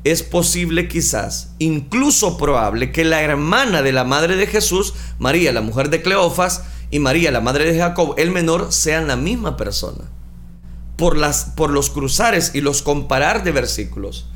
Es 0.04 0.22
posible 0.22 0.88
quizás, 0.88 1.54
incluso 1.58 2.36
probable, 2.36 2.92
que 2.92 3.04
la 3.04 3.22
hermana 3.22 3.82
de 3.82 3.92
la 3.92 4.04
madre 4.04 4.36
de 4.36 4.46
Jesús, 4.46 4.94
María, 5.18 5.52
la 5.52 5.60
mujer 5.60 5.90
de 5.90 6.02
Cleofas, 6.02 6.62
y 6.92 6.98
María, 6.98 7.30
la 7.30 7.40
madre 7.40 7.72
de 7.72 7.78
Jacob, 7.78 8.14
el 8.18 8.30
menor, 8.30 8.70
sean 8.70 9.08
la 9.08 9.16
misma 9.16 9.56
persona. 9.56 10.04
Por, 10.96 11.16
las, 11.16 11.46
por 11.56 11.70
los 11.70 11.88
cruzares 11.88 12.50
y 12.54 12.60
los 12.60 12.82
comparar 12.82 13.42
de 13.42 13.50
versículos. 13.50 14.28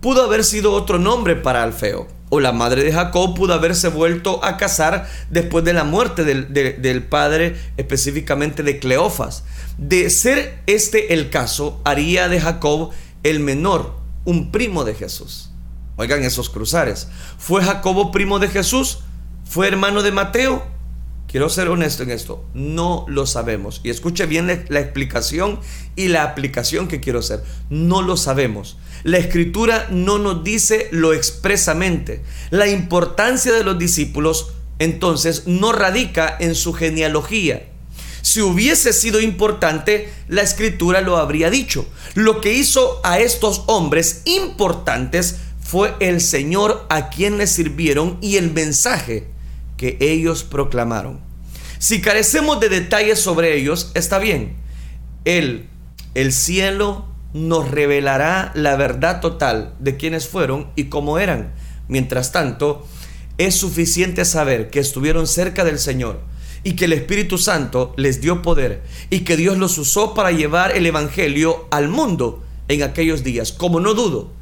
Pudo 0.00 0.24
haber 0.24 0.42
sido 0.42 0.72
otro 0.72 0.98
nombre 0.98 1.36
para 1.36 1.62
Alfeo. 1.62 2.08
O 2.30 2.40
la 2.40 2.52
madre 2.52 2.82
de 2.82 2.94
Jacob 2.94 3.34
pudo 3.34 3.52
haberse 3.52 3.88
vuelto 3.88 4.42
a 4.42 4.56
casar 4.56 5.06
después 5.28 5.66
de 5.66 5.74
la 5.74 5.84
muerte 5.84 6.24
del, 6.24 6.50
del 6.52 7.02
padre, 7.02 7.56
específicamente 7.76 8.62
de 8.62 8.78
Cleofas. 8.78 9.44
De 9.76 10.08
ser 10.08 10.62
este 10.66 11.12
el 11.12 11.28
caso, 11.28 11.78
haría 11.84 12.30
de 12.30 12.40
Jacob 12.40 12.90
el 13.22 13.40
menor, 13.40 13.96
un 14.24 14.50
primo 14.50 14.84
de 14.84 14.94
Jesús. 14.94 15.50
Oigan 15.96 16.22
esos 16.22 16.48
cruzares. 16.48 17.08
¿Fue 17.36 17.62
Jacobo 17.62 18.12
primo 18.12 18.38
de 18.38 18.48
Jesús? 18.48 19.00
¿Fue 19.44 19.68
hermano 19.68 20.02
de 20.02 20.12
Mateo? 20.12 20.77
Quiero 21.28 21.50
ser 21.50 21.68
honesto 21.68 22.04
en 22.04 22.10
esto, 22.10 22.42
no 22.54 23.04
lo 23.06 23.26
sabemos. 23.26 23.82
Y 23.84 23.90
escuche 23.90 24.24
bien 24.24 24.46
la, 24.46 24.64
la, 24.68 24.80
explicación 24.80 25.60
y 25.94 26.08
la 26.08 26.22
aplicación 26.22 26.88
que 26.88 27.00
quiero 27.00 27.18
hacer. 27.18 27.44
No 27.68 28.00
lo 28.00 28.16
sabemos. 28.16 28.78
La 29.02 29.18
escritura 29.18 29.88
no 29.90 30.18
nos 30.18 30.42
dice 30.42 30.88
lo 30.90 31.12
expresamente. 31.12 32.22
La 32.48 32.66
importancia 32.66 33.52
de 33.52 33.62
los 33.62 33.78
discípulos 33.78 34.52
entonces 34.78 35.46
no 35.46 35.72
radica 35.72 36.34
en 36.40 36.54
su 36.54 36.72
genealogía. 36.72 37.68
Si 38.22 38.40
hubiese 38.40 38.94
sido 38.94 39.20
importante, 39.20 40.10
la 40.28 40.40
escritura 40.40 41.02
lo 41.02 41.18
habría 41.18 41.50
dicho. 41.50 41.86
Lo 42.14 42.40
que 42.40 42.54
hizo 42.54 43.02
a 43.04 43.18
estos 43.18 43.64
hombres 43.66 44.22
importantes 44.24 45.36
fue 45.60 45.94
el 46.00 46.22
Señor 46.22 46.86
a 46.88 47.10
quien 47.10 47.36
les 47.36 47.50
sirvieron 47.50 48.16
y 48.22 48.36
el 48.36 48.50
mensaje 48.50 49.26
que 49.78 49.96
ellos 50.00 50.44
proclamaron. 50.44 51.20
Si 51.78 52.02
carecemos 52.02 52.60
de 52.60 52.68
detalles 52.68 53.18
sobre 53.18 53.56
ellos, 53.56 53.92
está 53.94 54.18
bien. 54.18 54.56
Él, 55.24 55.68
el 56.14 56.32
cielo, 56.32 57.06
nos 57.32 57.70
revelará 57.70 58.52
la 58.54 58.76
verdad 58.76 59.20
total 59.20 59.74
de 59.78 59.96
quiénes 59.96 60.28
fueron 60.28 60.70
y 60.76 60.84
cómo 60.84 61.18
eran. 61.18 61.52
Mientras 61.86 62.32
tanto, 62.32 62.86
es 63.38 63.54
suficiente 63.54 64.24
saber 64.24 64.70
que 64.70 64.80
estuvieron 64.80 65.26
cerca 65.26 65.64
del 65.64 65.78
Señor 65.78 66.20
y 66.64 66.72
que 66.72 66.86
el 66.86 66.92
Espíritu 66.92 67.38
Santo 67.38 67.94
les 67.96 68.20
dio 68.20 68.42
poder 68.42 68.82
y 69.10 69.20
que 69.20 69.36
Dios 69.36 69.58
los 69.58 69.78
usó 69.78 70.14
para 70.14 70.32
llevar 70.32 70.76
el 70.76 70.86
Evangelio 70.86 71.68
al 71.70 71.88
mundo 71.88 72.44
en 72.66 72.82
aquellos 72.82 73.22
días. 73.22 73.52
Como 73.52 73.78
no 73.78 73.94
dudo 73.94 74.32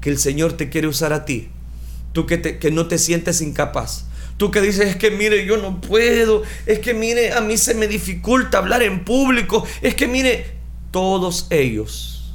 que 0.00 0.10
el 0.10 0.18
Señor 0.18 0.52
te 0.52 0.68
quiere 0.68 0.88
usar 0.88 1.12
a 1.14 1.24
ti, 1.24 1.48
tú 2.12 2.26
que, 2.26 2.58
que 2.58 2.70
no 2.70 2.86
te 2.86 2.98
sientes 2.98 3.40
incapaz, 3.40 4.06
Tú 4.36 4.50
que 4.50 4.60
dices, 4.60 4.88
es 4.88 4.96
que 4.96 5.10
mire, 5.10 5.46
yo 5.46 5.56
no 5.58 5.80
puedo, 5.80 6.42
es 6.66 6.80
que 6.80 6.92
mire, 6.92 7.32
a 7.32 7.40
mí 7.40 7.56
se 7.56 7.74
me 7.74 7.86
dificulta 7.86 8.58
hablar 8.58 8.82
en 8.82 9.04
público, 9.04 9.64
es 9.80 9.94
que 9.94 10.08
mire, 10.08 10.54
todos 10.90 11.46
ellos, 11.50 12.34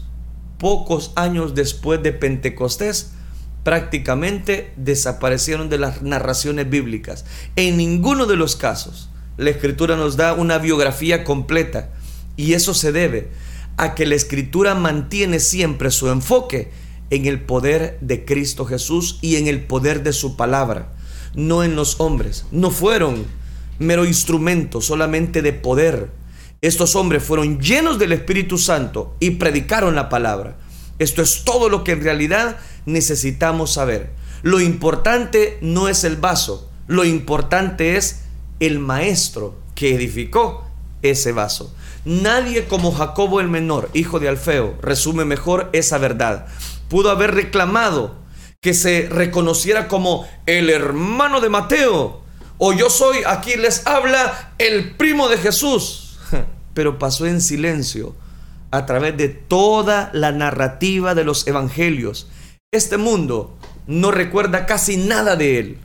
pocos 0.57 1.11
años 1.15 1.55
después 1.55 2.01
de 2.01 2.13
Pentecostés, 2.13 3.11
prácticamente 3.63 4.71
desaparecieron 4.77 5.69
de 5.69 5.77
las 5.77 6.01
narraciones 6.01 6.69
bíblicas. 6.69 7.25
En 7.57 7.75
ninguno 7.77 8.25
de 8.25 8.37
los 8.37 8.55
casos 8.55 9.09
la 9.37 9.49
escritura 9.49 9.95
nos 9.95 10.17
da 10.17 10.33
una 10.33 10.57
biografía 10.57 11.23
completa 11.23 11.91
y 12.35 12.53
eso 12.53 12.73
se 12.73 12.91
debe 12.91 13.29
a 13.77 13.95
que 13.95 14.05
la 14.05 14.15
escritura 14.15 14.75
mantiene 14.75 15.39
siempre 15.39 15.91
su 15.91 16.09
enfoque 16.09 16.71
en 17.09 17.25
el 17.25 17.41
poder 17.41 17.97
de 18.01 18.25
Cristo 18.25 18.65
Jesús 18.65 19.17
y 19.21 19.37
en 19.37 19.47
el 19.47 19.65
poder 19.65 20.03
de 20.03 20.13
su 20.13 20.35
palabra 20.35 20.93
no 21.35 21.63
en 21.63 21.75
los 21.75 21.99
hombres. 21.99 22.45
No 22.51 22.71
fueron 22.71 23.25
mero 23.79 24.05
instrumento 24.05 24.81
solamente 24.81 25.41
de 25.41 25.53
poder. 25.53 26.11
Estos 26.61 26.95
hombres 26.95 27.23
fueron 27.23 27.59
llenos 27.59 27.97
del 27.99 28.11
Espíritu 28.11 28.57
Santo 28.57 29.15
y 29.19 29.31
predicaron 29.31 29.95
la 29.95 30.09
palabra. 30.09 30.57
Esto 30.99 31.21
es 31.21 31.45
todo 31.45 31.69
lo 31.69 31.83
que 31.83 31.93
en 31.93 32.03
realidad 32.03 32.57
necesitamos 32.85 33.73
saber. 33.73 34.11
Lo 34.41 34.59
importante 34.59 35.57
no 35.61 35.87
es 35.87 36.03
el 36.03 36.17
vaso, 36.17 36.69
lo 36.87 37.05
importante 37.05 37.95
es 37.95 38.23
el 38.59 38.79
maestro 38.79 39.55
que 39.75 39.95
edificó 39.95 40.65
ese 41.01 41.31
vaso. 41.31 41.73
Nadie 42.03 42.65
como 42.65 42.91
Jacobo 42.91 43.39
el 43.39 43.47
menor, 43.47 43.89
hijo 43.93 44.19
de 44.19 44.27
Alfeo, 44.27 44.77
resume 44.81 45.25
mejor 45.25 45.69
esa 45.71 45.97
verdad. 45.97 46.47
Pudo 46.89 47.11
haber 47.11 47.33
reclamado 47.33 48.15
que 48.61 48.73
se 48.73 49.07
reconociera 49.09 49.87
como 49.87 50.27
el 50.45 50.69
hermano 50.69 51.41
de 51.41 51.49
Mateo. 51.49 52.21
O 52.57 52.73
yo 52.73 52.89
soy, 52.89 53.19
aquí 53.25 53.55
les 53.55 53.87
habla, 53.87 54.53
el 54.57 54.95
primo 54.95 55.29
de 55.29 55.37
Jesús. 55.37 56.19
Pero 56.73 56.99
pasó 56.99 57.25
en 57.25 57.41
silencio 57.41 58.15
a 58.71 58.85
través 58.85 59.17
de 59.17 59.29
toda 59.29 60.09
la 60.13 60.31
narrativa 60.31 61.15
de 61.15 61.23
los 61.23 61.47
evangelios. 61.47 62.27
Este 62.71 62.97
mundo 62.97 63.57
no 63.87 64.11
recuerda 64.11 64.65
casi 64.65 64.97
nada 64.97 65.35
de 65.35 65.57
él, 65.57 65.79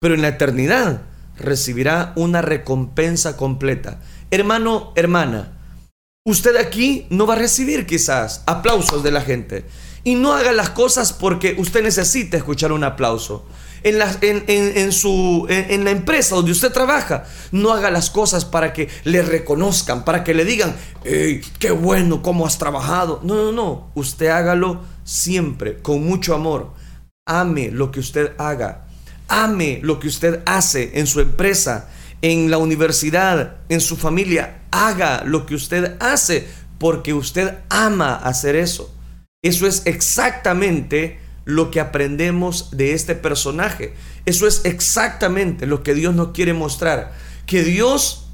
pero 0.00 0.16
en 0.16 0.22
la 0.22 0.28
eternidad 0.28 1.02
recibirá 1.38 2.12
una 2.16 2.42
recompensa 2.42 3.36
completa. 3.36 4.00
Hermano, 4.32 4.92
hermana, 4.96 5.52
usted 6.26 6.56
aquí 6.56 7.06
no 7.10 7.26
va 7.26 7.34
a 7.34 7.38
recibir 7.38 7.86
quizás 7.86 8.42
aplausos 8.46 9.04
de 9.04 9.12
la 9.12 9.20
gente, 9.20 9.64
y 10.04 10.14
no 10.14 10.34
haga 10.34 10.52
las 10.52 10.70
cosas 10.70 11.14
porque 11.14 11.56
usted 11.58 11.82
necesita 11.82 12.36
escuchar 12.36 12.70
un 12.72 12.84
aplauso. 12.84 13.46
En 13.82 13.98
la, 13.98 14.16
en, 14.22 14.92
su, 14.92 15.46
en, 15.50 15.84
la 15.84 15.90
empresa 15.90 16.36
donde 16.36 16.52
usted 16.52 16.72
trabaja, 16.72 17.24
no 17.52 17.70
haga 17.70 17.90
las 17.90 18.08
cosas 18.08 18.46
para 18.46 18.72
que 18.72 18.88
le 19.04 19.20
reconozcan, 19.20 20.06
para 20.06 20.24
que 20.24 20.32
le 20.32 20.46
digan, 20.46 20.74
qué 21.02 21.70
bueno, 21.70 22.22
cómo 22.22 22.46
has 22.46 22.56
trabajado. 22.56 23.20
No, 23.22 23.34
no, 23.34 23.52
no. 23.52 23.90
Usted 23.94 24.28
hágalo 24.28 24.80
siempre, 25.04 25.82
con 25.82 26.02
mucho 26.02 26.34
amor. 26.34 26.72
Ame 27.26 27.70
lo 27.70 27.90
que 27.90 28.00
usted 28.00 28.32
haga. 28.38 28.86
Ame 29.28 29.80
lo 29.82 30.00
que 30.00 30.08
usted 30.08 30.40
hace 30.46 30.92
en 30.94 31.06
su 31.06 31.20
empresa, 31.20 31.90
en 32.22 32.50
la 32.50 32.56
universidad, 32.56 33.56
en 33.68 33.82
su 33.82 33.98
familia. 33.98 34.62
Haga 34.70 35.24
lo 35.26 35.44
que 35.44 35.54
usted 35.54 35.96
hace 36.00 36.48
porque 36.78 37.12
usted 37.12 37.58
ama 37.68 38.14
hacer 38.14 38.56
eso. 38.56 38.93
Eso 39.44 39.66
es 39.66 39.82
exactamente 39.84 41.18
lo 41.44 41.70
que 41.70 41.78
aprendemos 41.78 42.70
de 42.70 42.94
este 42.94 43.14
personaje. 43.14 43.92
Eso 44.24 44.46
es 44.46 44.62
exactamente 44.64 45.66
lo 45.66 45.82
que 45.82 45.92
Dios 45.92 46.14
nos 46.14 46.28
quiere 46.28 46.54
mostrar. 46.54 47.12
Que 47.44 47.62
Dios 47.62 48.30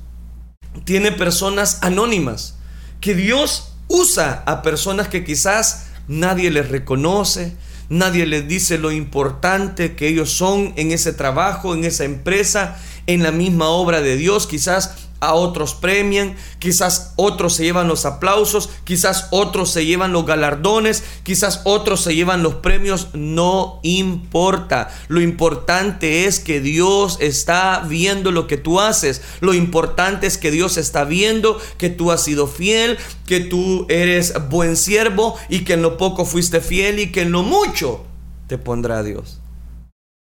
tiene 0.84 1.10
personas 1.10 1.80
anónimas. 1.82 2.58
Que 3.00 3.16
Dios 3.16 3.74
usa 3.88 4.44
a 4.46 4.62
personas 4.62 5.08
que 5.08 5.24
quizás 5.24 5.88
nadie 6.06 6.48
les 6.52 6.68
reconoce, 6.68 7.56
nadie 7.88 8.24
les 8.24 8.46
dice 8.46 8.78
lo 8.78 8.92
importante 8.92 9.96
que 9.96 10.06
ellos 10.06 10.30
son 10.30 10.72
en 10.76 10.92
ese 10.92 11.12
trabajo, 11.12 11.74
en 11.74 11.84
esa 11.84 12.04
empresa, 12.04 12.78
en 13.12 13.22
la 13.22 13.32
misma 13.32 13.68
obra 13.68 14.00
de 14.00 14.16
Dios. 14.16 14.46
Quizás 14.46 15.10
a 15.20 15.34
otros 15.34 15.74
premian, 15.74 16.34
quizás 16.58 17.12
otros 17.16 17.54
se 17.54 17.64
llevan 17.64 17.88
los 17.88 18.06
aplausos, 18.06 18.70
quizás 18.84 19.28
otros 19.30 19.70
se 19.70 19.84
llevan 19.84 20.12
los 20.12 20.24
galardones, 20.24 21.04
quizás 21.22 21.60
otros 21.64 22.00
se 22.00 22.14
llevan 22.14 22.42
los 22.42 22.56
premios, 22.56 23.08
no 23.12 23.80
importa. 23.82 24.90
Lo 25.08 25.20
importante 25.20 26.24
es 26.24 26.40
que 26.40 26.60
Dios 26.60 27.18
está 27.20 27.84
viendo 27.86 28.32
lo 28.32 28.46
que 28.46 28.56
tú 28.56 28.80
haces. 28.80 29.20
Lo 29.40 29.52
importante 29.52 30.26
es 30.26 30.38
que 30.38 30.50
Dios 30.50 30.78
está 30.78 31.04
viendo 31.04 31.60
que 31.76 31.90
tú 31.90 32.10
has 32.10 32.24
sido 32.24 32.46
fiel, 32.46 32.98
que 33.26 33.40
tú 33.40 33.86
eres 33.90 34.32
buen 34.48 34.76
siervo 34.76 35.36
y 35.48 35.64
que 35.64 35.74
en 35.74 35.82
lo 35.82 35.98
poco 35.98 36.24
fuiste 36.24 36.60
fiel 36.60 36.98
y 36.98 37.12
que 37.12 37.22
en 37.22 37.32
lo 37.32 37.42
mucho 37.42 38.04
te 38.46 38.56
pondrá 38.56 39.02
Dios. 39.02 39.40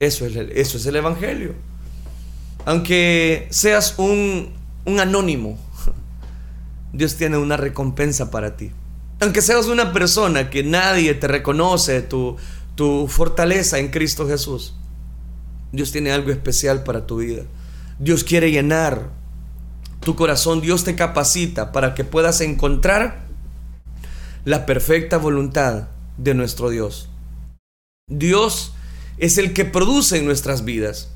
Eso 0.01 0.25
es 0.25 0.35
eso 0.35 0.79
es 0.79 0.87
el 0.87 0.97
Evangelio. 0.97 1.70
Aunque 2.65 3.49
seas 3.51 3.95
un 3.99 4.61
un 4.85 5.01
anónimo, 5.01 5.59
Dios 6.93 7.17
tiene 7.17 7.39
una 7.39 7.57
recompensa 7.57 8.31
para 8.31 8.57
ti. 8.57 8.73
Aunque 9.21 9.43
seas 9.43 9.67
una 9.67 9.93
persona 9.93 10.51
que 10.51 10.63
nadie 10.63 11.15
te 11.15 11.29
reconoce 11.29 12.03
tu, 12.03 12.37
tu 12.75 13.07
fortaleza 13.07 13.79
en 13.79 13.89
Cristo 13.89 14.27
Jesús, 14.27 14.75
Dios 15.73 15.93
tiene 15.93 16.11
algo 16.11 16.31
especial 16.31 16.83
para 16.83 17.07
tu 17.07 17.19
vida. 17.19 17.43
Dios 17.99 18.25
quiere 18.25 18.51
llenar 18.51 19.11
tu 20.01 20.17
corazón, 20.17 20.63
Dios 20.63 20.85
te 20.85 20.97
capacita 20.97 21.71
para 21.71 21.95
que 21.95 22.05
puedas 22.05 22.41
encontrar 22.41 23.21
la 24.47 24.65
perfecta 24.65 25.19
voluntad 25.19 25.89
de 26.17 26.35
nuestro 26.35 26.71
Dios. 26.71 27.11
Dios 28.09 28.73
es 29.19 29.37
el 29.37 29.53
que 29.53 29.67
produce 29.67 30.17
en 30.17 30.25
nuestras 30.25 30.65
vidas, 30.65 31.11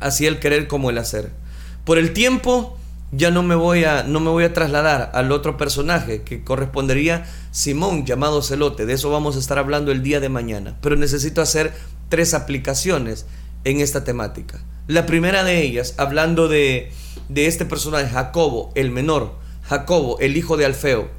así 0.00 0.26
el 0.26 0.38
querer 0.38 0.68
como 0.68 0.90
el 0.90 0.98
hacer. 0.98 1.30
Por 1.84 1.98
el 1.98 2.12
tiempo 2.12 2.76
ya 3.10 3.30
no 3.30 3.42
me 3.42 3.54
voy 3.54 3.84
a 3.84 4.02
no 4.02 4.20
me 4.20 4.30
voy 4.30 4.44
a 4.44 4.52
trasladar 4.52 5.10
al 5.14 5.32
otro 5.32 5.56
personaje 5.56 6.22
que 6.22 6.44
correspondería 6.44 7.26
Simón 7.50 8.04
llamado 8.04 8.42
Celote. 8.42 8.86
De 8.86 8.94
eso 8.94 9.10
vamos 9.10 9.36
a 9.36 9.38
estar 9.38 9.58
hablando 9.58 9.92
el 9.92 10.02
día 10.02 10.20
de 10.20 10.28
mañana, 10.28 10.76
pero 10.82 10.96
necesito 10.96 11.40
hacer 11.40 11.72
tres 12.08 12.34
aplicaciones 12.34 13.26
en 13.64 13.80
esta 13.80 14.04
temática. 14.04 14.60
La 14.86 15.06
primera 15.06 15.44
de 15.44 15.62
ellas, 15.62 15.94
hablando 15.98 16.48
de, 16.48 16.90
de 17.28 17.46
este 17.46 17.64
personaje, 17.64 18.08
Jacobo, 18.08 18.72
el 18.74 18.90
menor, 18.90 19.34
Jacobo, 19.62 20.18
el 20.18 20.36
hijo 20.36 20.56
de 20.56 20.64
Alfeo. 20.64 21.10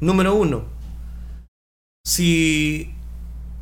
Número 0.00 0.34
uno, 0.34 0.64
si 2.04 2.94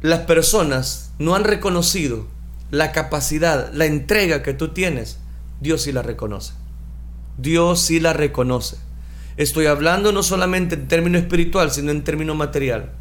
las 0.00 0.20
personas 0.20 1.12
no 1.18 1.35
han 1.35 1.44
reconocido 1.44 2.26
la 2.70 2.92
capacidad, 2.92 3.72
la 3.72 3.87
entrega 3.87 4.42
que 4.42 4.54
tú 4.54 4.68
tienes, 4.68 5.18
Dios 5.61 5.83
sí 5.83 5.92
la 5.92 6.02
reconoce. 6.02 6.52
Dios 7.37 7.81
sí 7.81 8.00
la 8.00 8.12
reconoce. 8.12 8.76
Estoy 9.37 9.66
hablando 9.66 10.12
no 10.12 10.22
solamente 10.22 10.74
en 10.74 10.88
término 10.88 11.18
espiritual, 11.18 11.70
sino 11.70 11.90
en 11.90 12.02
término 12.02 12.35
material. 12.35 12.92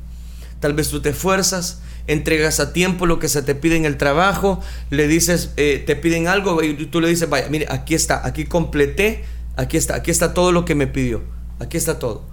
Tal 0.60 0.73
vez 0.73 0.89
tú 0.89 1.01
te 1.01 1.10
esfuerzas 1.10 1.82
entregas 2.08 2.60
a 2.60 2.73
tiempo 2.73 3.06
lo 3.06 3.19
que 3.19 3.27
se 3.27 3.43
te 3.43 3.53
pide 3.53 3.75
en 3.75 3.86
el 3.86 3.97
trabajo, 3.97 4.62
le 4.89 5.08
dices, 5.08 5.51
eh, 5.58 5.84
te 5.86 5.95
piden 5.95 6.27
algo 6.27 6.63
y 6.63 6.73
tú 6.88 7.01
le 7.01 7.10
dices, 7.10 7.30
vaya, 7.30 7.49
mire, 7.49 7.67
aquí 7.69 7.93
está, 7.93 8.25
aquí 8.25 8.45
completé, 8.45 9.25
aquí 9.56 9.77
está, 9.77 9.95
aquí 9.95 10.10
está 10.10 10.34
todo 10.34 10.51
lo 10.51 10.65
que 10.65 10.73
me 10.73 10.88
pidió, 10.88 11.21
aquí 11.60 11.77
está 11.77 11.99
todo. 11.99 12.25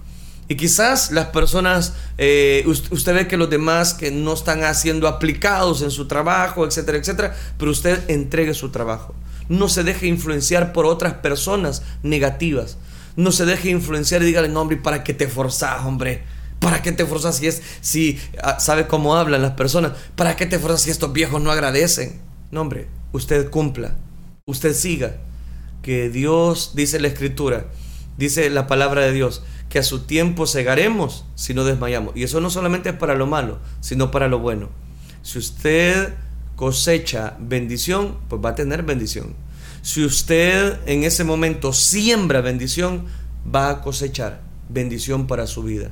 Y 0.47 0.55
quizás 0.55 1.11
las 1.11 1.27
personas, 1.27 1.93
eh, 2.17 2.63
usted 2.67 3.15
ve 3.15 3.27
que 3.27 3.37
los 3.37 3.49
demás 3.49 3.93
que 3.95 4.11
no 4.11 4.33
están 4.33 4.63
haciendo 4.63 5.07
aplicados 5.07 5.81
en 5.81 5.89
su 5.89 6.07
trabajo, 6.07 6.65
etcétera, 6.65 6.99
etcétera, 6.99 7.35
pero 7.57 7.71
usted 7.71 8.09
entregue 8.09 8.53
su 8.53 8.69
trabajo. 8.69 9.15
No 9.49 9.69
se 9.69 9.83
deje 9.83 10.07
influenciar 10.07 10.71
por 10.71 10.85
otras 10.85 11.15
personas 11.15 11.81
negativas. 12.03 12.77
No 13.15 13.31
se 13.31 13.45
deje 13.45 13.69
influenciar 13.69 14.21
y 14.21 14.25
dígale, 14.25 14.49
no, 14.49 14.61
hombre, 14.61 14.77
¿para 14.77 15.03
qué 15.03 15.13
te 15.13 15.27
forzás, 15.27 15.83
hombre? 15.83 16.23
¿Para 16.59 16.81
qué 16.81 16.91
te 16.91 17.05
forzas 17.05 17.37
si 17.37 17.47
es, 17.47 17.61
si 17.81 18.19
ah, 18.41 18.59
sabe 18.59 18.87
cómo 18.87 19.15
hablan 19.15 19.41
las 19.41 19.51
personas? 19.51 19.93
¿Para 20.15 20.35
qué 20.35 20.45
te 20.45 20.59
forzas 20.59 20.81
si 20.81 20.91
estos 20.91 21.13
viejos 21.13 21.41
no 21.41 21.51
agradecen? 21.51 22.21
No, 22.51 22.61
hombre, 22.61 22.87
usted 23.11 23.49
cumpla, 23.49 23.95
usted 24.45 24.73
siga. 24.73 25.17
Que 25.81 26.09
Dios, 26.09 26.71
dice 26.73 26.99
la 26.99 27.07
Escritura, 27.07 27.67
dice 28.17 28.49
la 28.49 28.65
palabra 28.65 29.01
de 29.01 29.11
Dios, 29.11 29.43
que 29.75 29.79
a 29.79 29.83
su 29.83 30.03
tiempo 30.03 30.47
segaremos 30.47 31.25
si 31.35 31.53
no 31.53 31.65
desmayamos. 31.65 32.15
Y 32.15 32.23
eso 32.23 32.39
no 32.39 32.49
solamente 32.49 32.87
es 32.87 32.95
para 32.95 33.13
lo 33.13 33.27
malo, 33.27 33.59
sino 33.81 34.09
para 34.09 34.29
lo 34.29 34.39
bueno. 34.39 34.69
Si 35.21 35.37
usted 35.37 36.13
cosecha 36.55 37.35
bendición, 37.41 38.15
pues 38.29 38.41
va 38.41 38.51
a 38.51 38.55
tener 38.55 38.83
bendición. 38.83 39.35
Si 39.81 40.05
usted 40.05 40.79
en 40.85 41.03
ese 41.03 41.25
momento 41.25 41.73
siembra 41.73 42.39
bendición, 42.39 43.03
va 43.53 43.69
a 43.69 43.81
cosechar 43.81 44.39
bendición 44.69 45.27
para 45.27 45.45
su 45.45 45.61
vida. 45.63 45.91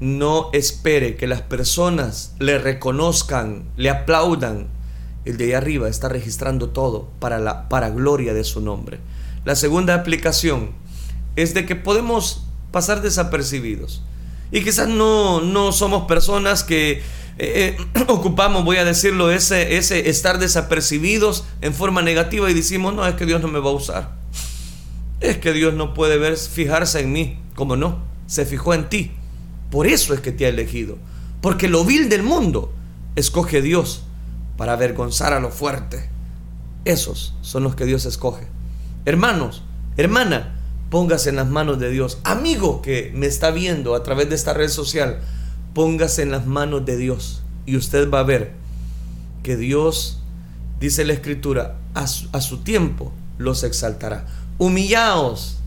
No 0.00 0.48
espere 0.54 1.16
que 1.16 1.26
las 1.26 1.42
personas 1.42 2.34
le 2.38 2.56
reconozcan, 2.56 3.64
le 3.76 3.90
aplaudan. 3.90 4.68
El 5.26 5.36
de 5.36 5.44
ahí 5.44 5.52
arriba 5.52 5.90
está 5.90 6.08
registrando 6.08 6.70
todo 6.70 7.10
para 7.18 7.38
la 7.40 7.68
para 7.68 7.90
gloria 7.90 8.32
de 8.32 8.44
su 8.44 8.62
nombre. 8.62 9.00
La 9.44 9.54
segunda 9.54 9.94
aplicación 9.96 10.70
es 11.36 11.52
de 11.52 11.66
que 11.66 11.76
podemos 11.76 12.45
pasar 12.70 13.02
desapercibidos. 13.02 14.02
Y 14.52 14.62
quizás 14.62 14.88
no, 14.88 15.40
no 15.40 15.72
somos 15.72 16.06
personas 16.06 16.62
que 16.62 17.02
eh, 17.38 17.76
eh, 17.78 18.04
ocupamos, 18.08 18.64
voy 18.64 18.76
a 18.76 18.84
decirlo, 18.84 19.30
ese, 19.30 19.76
ese 19.76 20.08
estar 20.08 20.38
desapercibidos 20.38 21.44
en 21.60 21.74
forma 21.74 22.02
negativa 22.02 22.50
y 22.50 22.54
decimos, 22.54 22.94
no, 22.94 23.06
es 23.06 23.14
que 23.14 23.26
Dios 23.26 23.40
no 23.42 23.48
me 23.48 23.58
va 23.58 23.70
a 23.70 23.74
usar. 23.74 24.16
Es 25.20 25.38
que 25.38 25.52
Dios 25.52 25.74
no 25.74 25.94
puede 25.94 26.18
ver, 26.18 26.36
fijarse 26.36 27.00
en 27.00 27.12
mí. 27.12 27.38
como 27.54 27.76
no? 27.76 28.02
Se 28.26 28.44
fijó 28.44 28.74
en 28.74 28.88
ti. 28.88 29.12
Por 29.70 29.86
eso 29.86 30.14
es 30.14 30.20
que 30.20 30.32
te 30.32 30.46
ha 30.46 30.48
elegido. 30.48 30.98
Porque 31.40 31.68
lo 31.68 31.84
vil 31.84 32.08
del 32.08 32.22
mundo 32.22 32.72
escoge 33.14 33.62
Dios 33.62 34.02
para 34.56 34.72
avergonzar 34.72 35.32
a 35.32 35.40
lo 35.40 35.50
fuerte. 35.50 36.08
Esos 36.84 37.34
son 37.40 37.62
los 37.62 37.74
que 37.74 37.84
Dios 37.84 38.04
escoge. 38.04 38.46
Hermanos, 39.04 39.62
hermana, 39.96 40.55
póngase 40.90 41.30
en 41.30 41.36
las 41.36 41.48
manos 41.48 41.78
de 41.78 41.90
Dios. 41.90 42.18
Amigo 42.24 42.82
que 42.82 43.12
me 43.14 43.26
está 43.26 43.50
viendo 43.50 43.94
a 43.94 44.02
través 44.02 44.28
de 44.28 44.34
esta 44.34 44.54
red 44.54 44.68
social, 44.68 45.20
póngase 45.74 46.22
en 46.22 46.30
las 46.30 46.46
manos 46.46 46.84
de 46.84 46.96
Dios 46.96 47.42
y 47.66 47.76
usted 47.76 48.10
va 48.10 48.20
a 48.20 48.24
ver 48.24 48.52
que 49.42 49.56
Dios, 49.56 50.20
dice 50.80 51.04
la 51.04 51.12
escritura, 51.12 51.76
a 51.94 52.06
su, 52.06 52.58
tiempo 52.58 53.12
los 53.38 53.62
exaltará. 53.64 54.26
Humillaos 54.58 55.58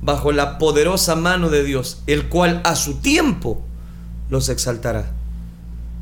bajo 0.00 0.32
la 0.32 0.58
poderosa 0.58 1.16
mano 1.16 1.50
de 1.50 1.64
Dios, 1.64 2.02
el 2.06 2.28
cual 2.28 2.60
a 2.64 2.76
su 2.76 2.96
tiempo 2.96 3.62
los 4.28 4.48
exaltará. 4.48 5.10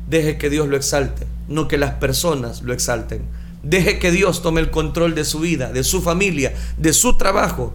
Deje 0.09 0.37
que 0.37 0.49
Dios 0.49 0.67
lo 0.67 0.77
exalte, 0.77 1.27
no 1.47 1.67
que 1.67 1.77
las 1.77 1.95
personas 1.95 2.61
lo 2.61 2.73
exalten. 2.73 3.23
Deje 3.63 3.99
que 3.99 4.11
Dios 4.11 4.41
tome 4.41 4.61
el 4.61 4.71
control 4.71 5.15
de 5.15 5.25
su 5.25 5.39
vida, 5.39 5.71
de 5.71 5.83
su 5.83 6.01
familia, 6.01 6.53
de 6.77 6.93
su 6.93 7.17
trabajo 7.17 7.73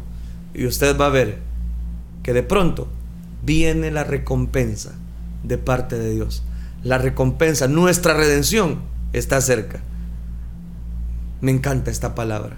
y 0.54 0.66
usted 0.66 0.96
va 0.98 1.06
a 1.06 1.10
ver 1.10 1.38
que 2.22 2.32
de 2.32 2.42
pronto 2.42 2.88
viene 3.44 3.90
la 3.90 4.04
recompensa 4.04 4.92
de 5.42 5.58
parte 5.58 5.98
de 5.98 6.10
Dios. 6.14 6.42
La 6.82 6.98
recompensa, 6.98 7.68
nuestra 7.68 8.14
redención 8.14 8.80
está 9.12 9.40
cerca. 9.40 9.80
Me 11.40 11.50
encanta 11.50 11.90
esta 11.90 12.14
palabra. 12.14 12.56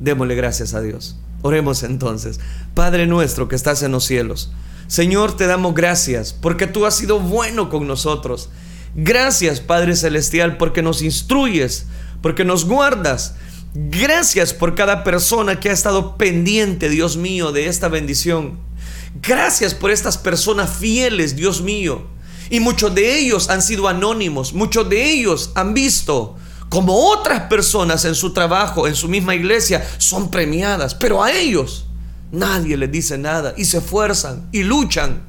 Démosle 0.00 0.34
gracias 0.34 0.74
a 0.74 0.80
Dios. 0.80 1.18
Oremos 1.42 1.82
entonces. 1.82 2.40
Padre 2.74 3.06
nuestro 3.06 3.48
que 3.48 3.56
estás 3.56 3.82
en 3.82 3.92
los 3.92 4.04
cielos. 4.04 4.52
Señor, 4.86 5.36
te 5.36 5.46
damos 5.46 5.74
gracias 5.74 6.32
porque 6.32 6.66
tú 6.66 6.86
has 6.86 6.94
sido 6.94 7.20
bueno 7.20 7.68
con 7.68 7.86
nosotros. 7.86 8.50
Gracias, 8.94 9.60
Padre 9.60 9.94
Celestial, 9.96 10.56
porque 10.56 10.80
nos 10.80 11.02
instruyes, 11.02 11.86
porque 12.22 12.44
nos 12.44 12.64
guardas, 12.64 13.34
Gracias 13.78 14.54
por 14.54 14.74
cada 14.74 15.04
persona 15.04 15.60
que 15.60 15.68
ha 15.68 15.72
estado 15.72 16.16
pendiente, 16.16 16.88
Dios 16.88 17.18
mío, 17.18 17.52
de 17.52 17.66
esta 17.66 17.88
bendición. 17.88 18.58
Gracias 19.20 19.74
por 19.74 19.90
estas 19.90 20.16
personas 20.16 20.74
fieles, 20.74 21.36
Dios 21.36 21.60
mío. 21.60 22.06
Y 22.48 22.60
muchos 22.60 22.94
de 22.94 23.18
ellos 23.18 23.50
han 23.50 23.60
sido 23.60 23.86
anónimos, 23.86 24.54
muchos 24.54 24.88
de 24.88 25.12
ellos 25.12 25.50
han 25.54 25.74
visto 25.74 26.36
como 26.70 27.10
otras 27.10 27.42
personas 27.50 28.06
en 28.06 28.14
su 28.14 28.32
trabajo, 28.32 28.88
en 28.88 28.94
su 28.94 29.08
misma 29.08 29.34
iglesia, 29.34 29.86
son 29.98 30.30
premiadas, 30.30 30.94
pero 30.94 31.22
a 31.22 31.32
ellos 31.32 31.84
nadie 32.32 32.78
les 32.78 32.90
dice 32.90 33.18
nada 33.18 33.52
y 33.58 33.66
se 33.66 33.78
esfuerzan 33.78 34.48
y 34.52 34.62
luchan. 34.62 35.28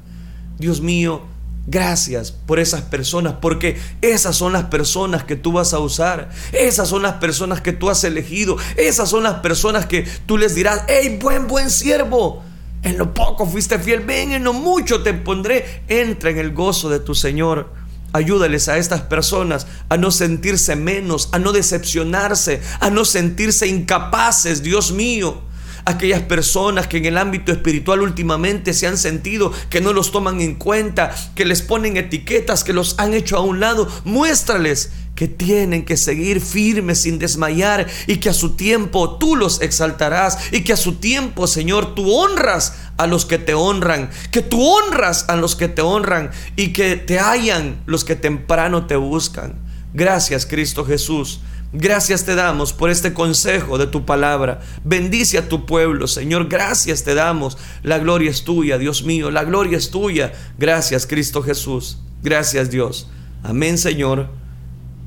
Dios 0.57 0.79
mío, 0.79 1.23
Gracias 1.69 2.32
por 2.32 2.60
esas 2.60 2.82
personas, 2.84 3.36
porque 3.41 3.77
esas 4.01 4.38
son 4.38 4.53
las 4.53 4.65
personas 4.65 5.25
que 5.25 5.36
tú 5.36 5.51
vas 5.51 5.73
a 5.73 5.80
usar. 5.80 6.30
Esas 6.53 6.88
son 6.88 7.01
las 7.01 7.15
personas 7.15 7.60
que 7.60 7.73
tú 7.73 7.89
has 7.89 8.06
elegido. 8.06 8.56
Esas 8.77 9.10
son 9.10 9.23
las 9.23 9.41
personas 9.41 9.86
que 9.86 10.08
tú 10.25 10.38
les 10.38 10.56
dirás, 10.56 10.84
hey, 10.88 11.19
buen, 11.21 11.45
buen 11.47 11.69
siervo. 11.69 12.41
En 12.84 12.97
lo 12.97 13.13
poco 13.13 13.45
fuiste 13.45 13.80
fiel, 13.80 13.99
ven, 13.99 14.32
en 14.32 14.45
lo 14.45 14.53
mucho 14.53 15.03
te 15.03 15.13
pondré. 15.13 15.82
Entra 15.89 16.30
en 16.30 16.38
el 16.38 16.53
gozo 16.53 16.88
de 16.88 17.01
tu 17.01 17.13
Señor. 17.13 17.73
Ayúdales 18.13 18.69
a 18.69 18.77
estas 18.77 19.01
personas 19.01 19.67
a 19.89 19.97
no 19.97 20.12
sentirse 20.12 20.77
menos, 20.77 21.27
a 21.34 21.39
no 21.39 21.51
decepcionarse, 21.51 22.62
a 22.80 22.89
no 22.89 23.03
sentirse 23.03 23.67
incapaces, 23.67 24.63
Dios 24.63 24.93
mío 24.93 25.46
aquellas 25.88 26.21
personas 26.21 26.88
que 26.88 26.97
en 26.97 27.06
el 27.06 27.17
ámbito 27.17 27.54
espiritual 27.54 28.02
últimamente 28.02 28.73
se 28.73 28.88
han 28.88 28.97
sentido 28.97 29.54
que 29.69 29.80
no 29.80 29.93
los 29.93 30.12
toman 30.12 30.41
en 30.41 30.56
cuenta, 30.56 31.15
que 31.34 31.45
les 31.45 31.62
ponen 31.62 31.95
etiquetas, 31.95 32.65
que 32.65 32.73
los 32.73 33.00
han 33.00 33.13
hecho 33.13 33.38
a 33.38 33.41
un 33.41 33.62
lado. 33.62 33.88
Muéstrales 34.04 34.91
que 35.15 35.30
tienen 35.30 35.86
que 35.86 35.95
seguir 35.95 36.41
firmes 36.41 37.02
sin 37.02 37.19
desmayar 37.19 37.88
y 38.06 38.17
que 38.17 38.30
a 38.30 38.34
su 38.34 38.56
tiempo 38.56 39.17
tú 39.17 39.38
los 39.38 39.62
exaltarás 39.62 40.52
y 40.52 40.65
que 40.65 40.73
a 40.73 40.78
su 40.78 40.95
tiempo, 40.95 41.47
Señor, 41.47 41.95
tú 41.95 42.13
honras 42.13 42.73
a 42.97 43.08
los 43.08 43.26
que 43.26 43.38
te 43.38 43.54
honran, 43.54 44.10
que 44.32 44.41
tú 44.41 44.62
honras 44.62 45.26
a 45.30 45.38
los 45.38 45.56
que 45.56 45.69
te 45.69 45.82
honran 45.82 46.32
y 46.58 46.73
que 46.73 46.97
te 46.97 47.17
hallan 47.17 47.82
los 47.86 48.04
que 48.04 48.15
temprano 48.15 48.88
te 48.88 48.97
buscan. 48.97 49.56
Gracias, 49.93 50.45
Cristo 50.45 50.86
Jesús 50.86 51.39
Gracias 51.73 52.23
te 52.23 52.36
damos 52.36 52.71
por 52.71 52.89
este 52.89 53.13
consejo 53.13 53.77
de 53.77 53.88
tu 53.88 54.06
palabra. 54.06 54.62
Bendice 54.84 55.38
a 55.38 55.49
tu 55.49 55.65
pueblo, 55.65 56.08
Señor. 56.08 56.47
Gracias 56.47 57.03
te 57.03 57.13
damos. 57.13 57.58
La 57.84 57.99
gloria 57.99 58.32
es 58.32 58.43
tuya, 58.43 58.77
Dios 58.77 59.03
mío. 59.03 59.32
La 59.32 59.43
gloria 59.43 59.77
es 59.77 59.91
tuya. 59.91 60.34
Gracias, 60.58 61.06
Cristo 61.06 61.43
Jesús. 61.43 61.99
Gracias, 62.23 62.71
Dios. 62.71 63.10
Amén, 63.43 63.77
Señor. 63.77 64.30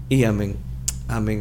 Y 0.08 0.24
amén. 0.24 0.56
Amén. 1.08 1.38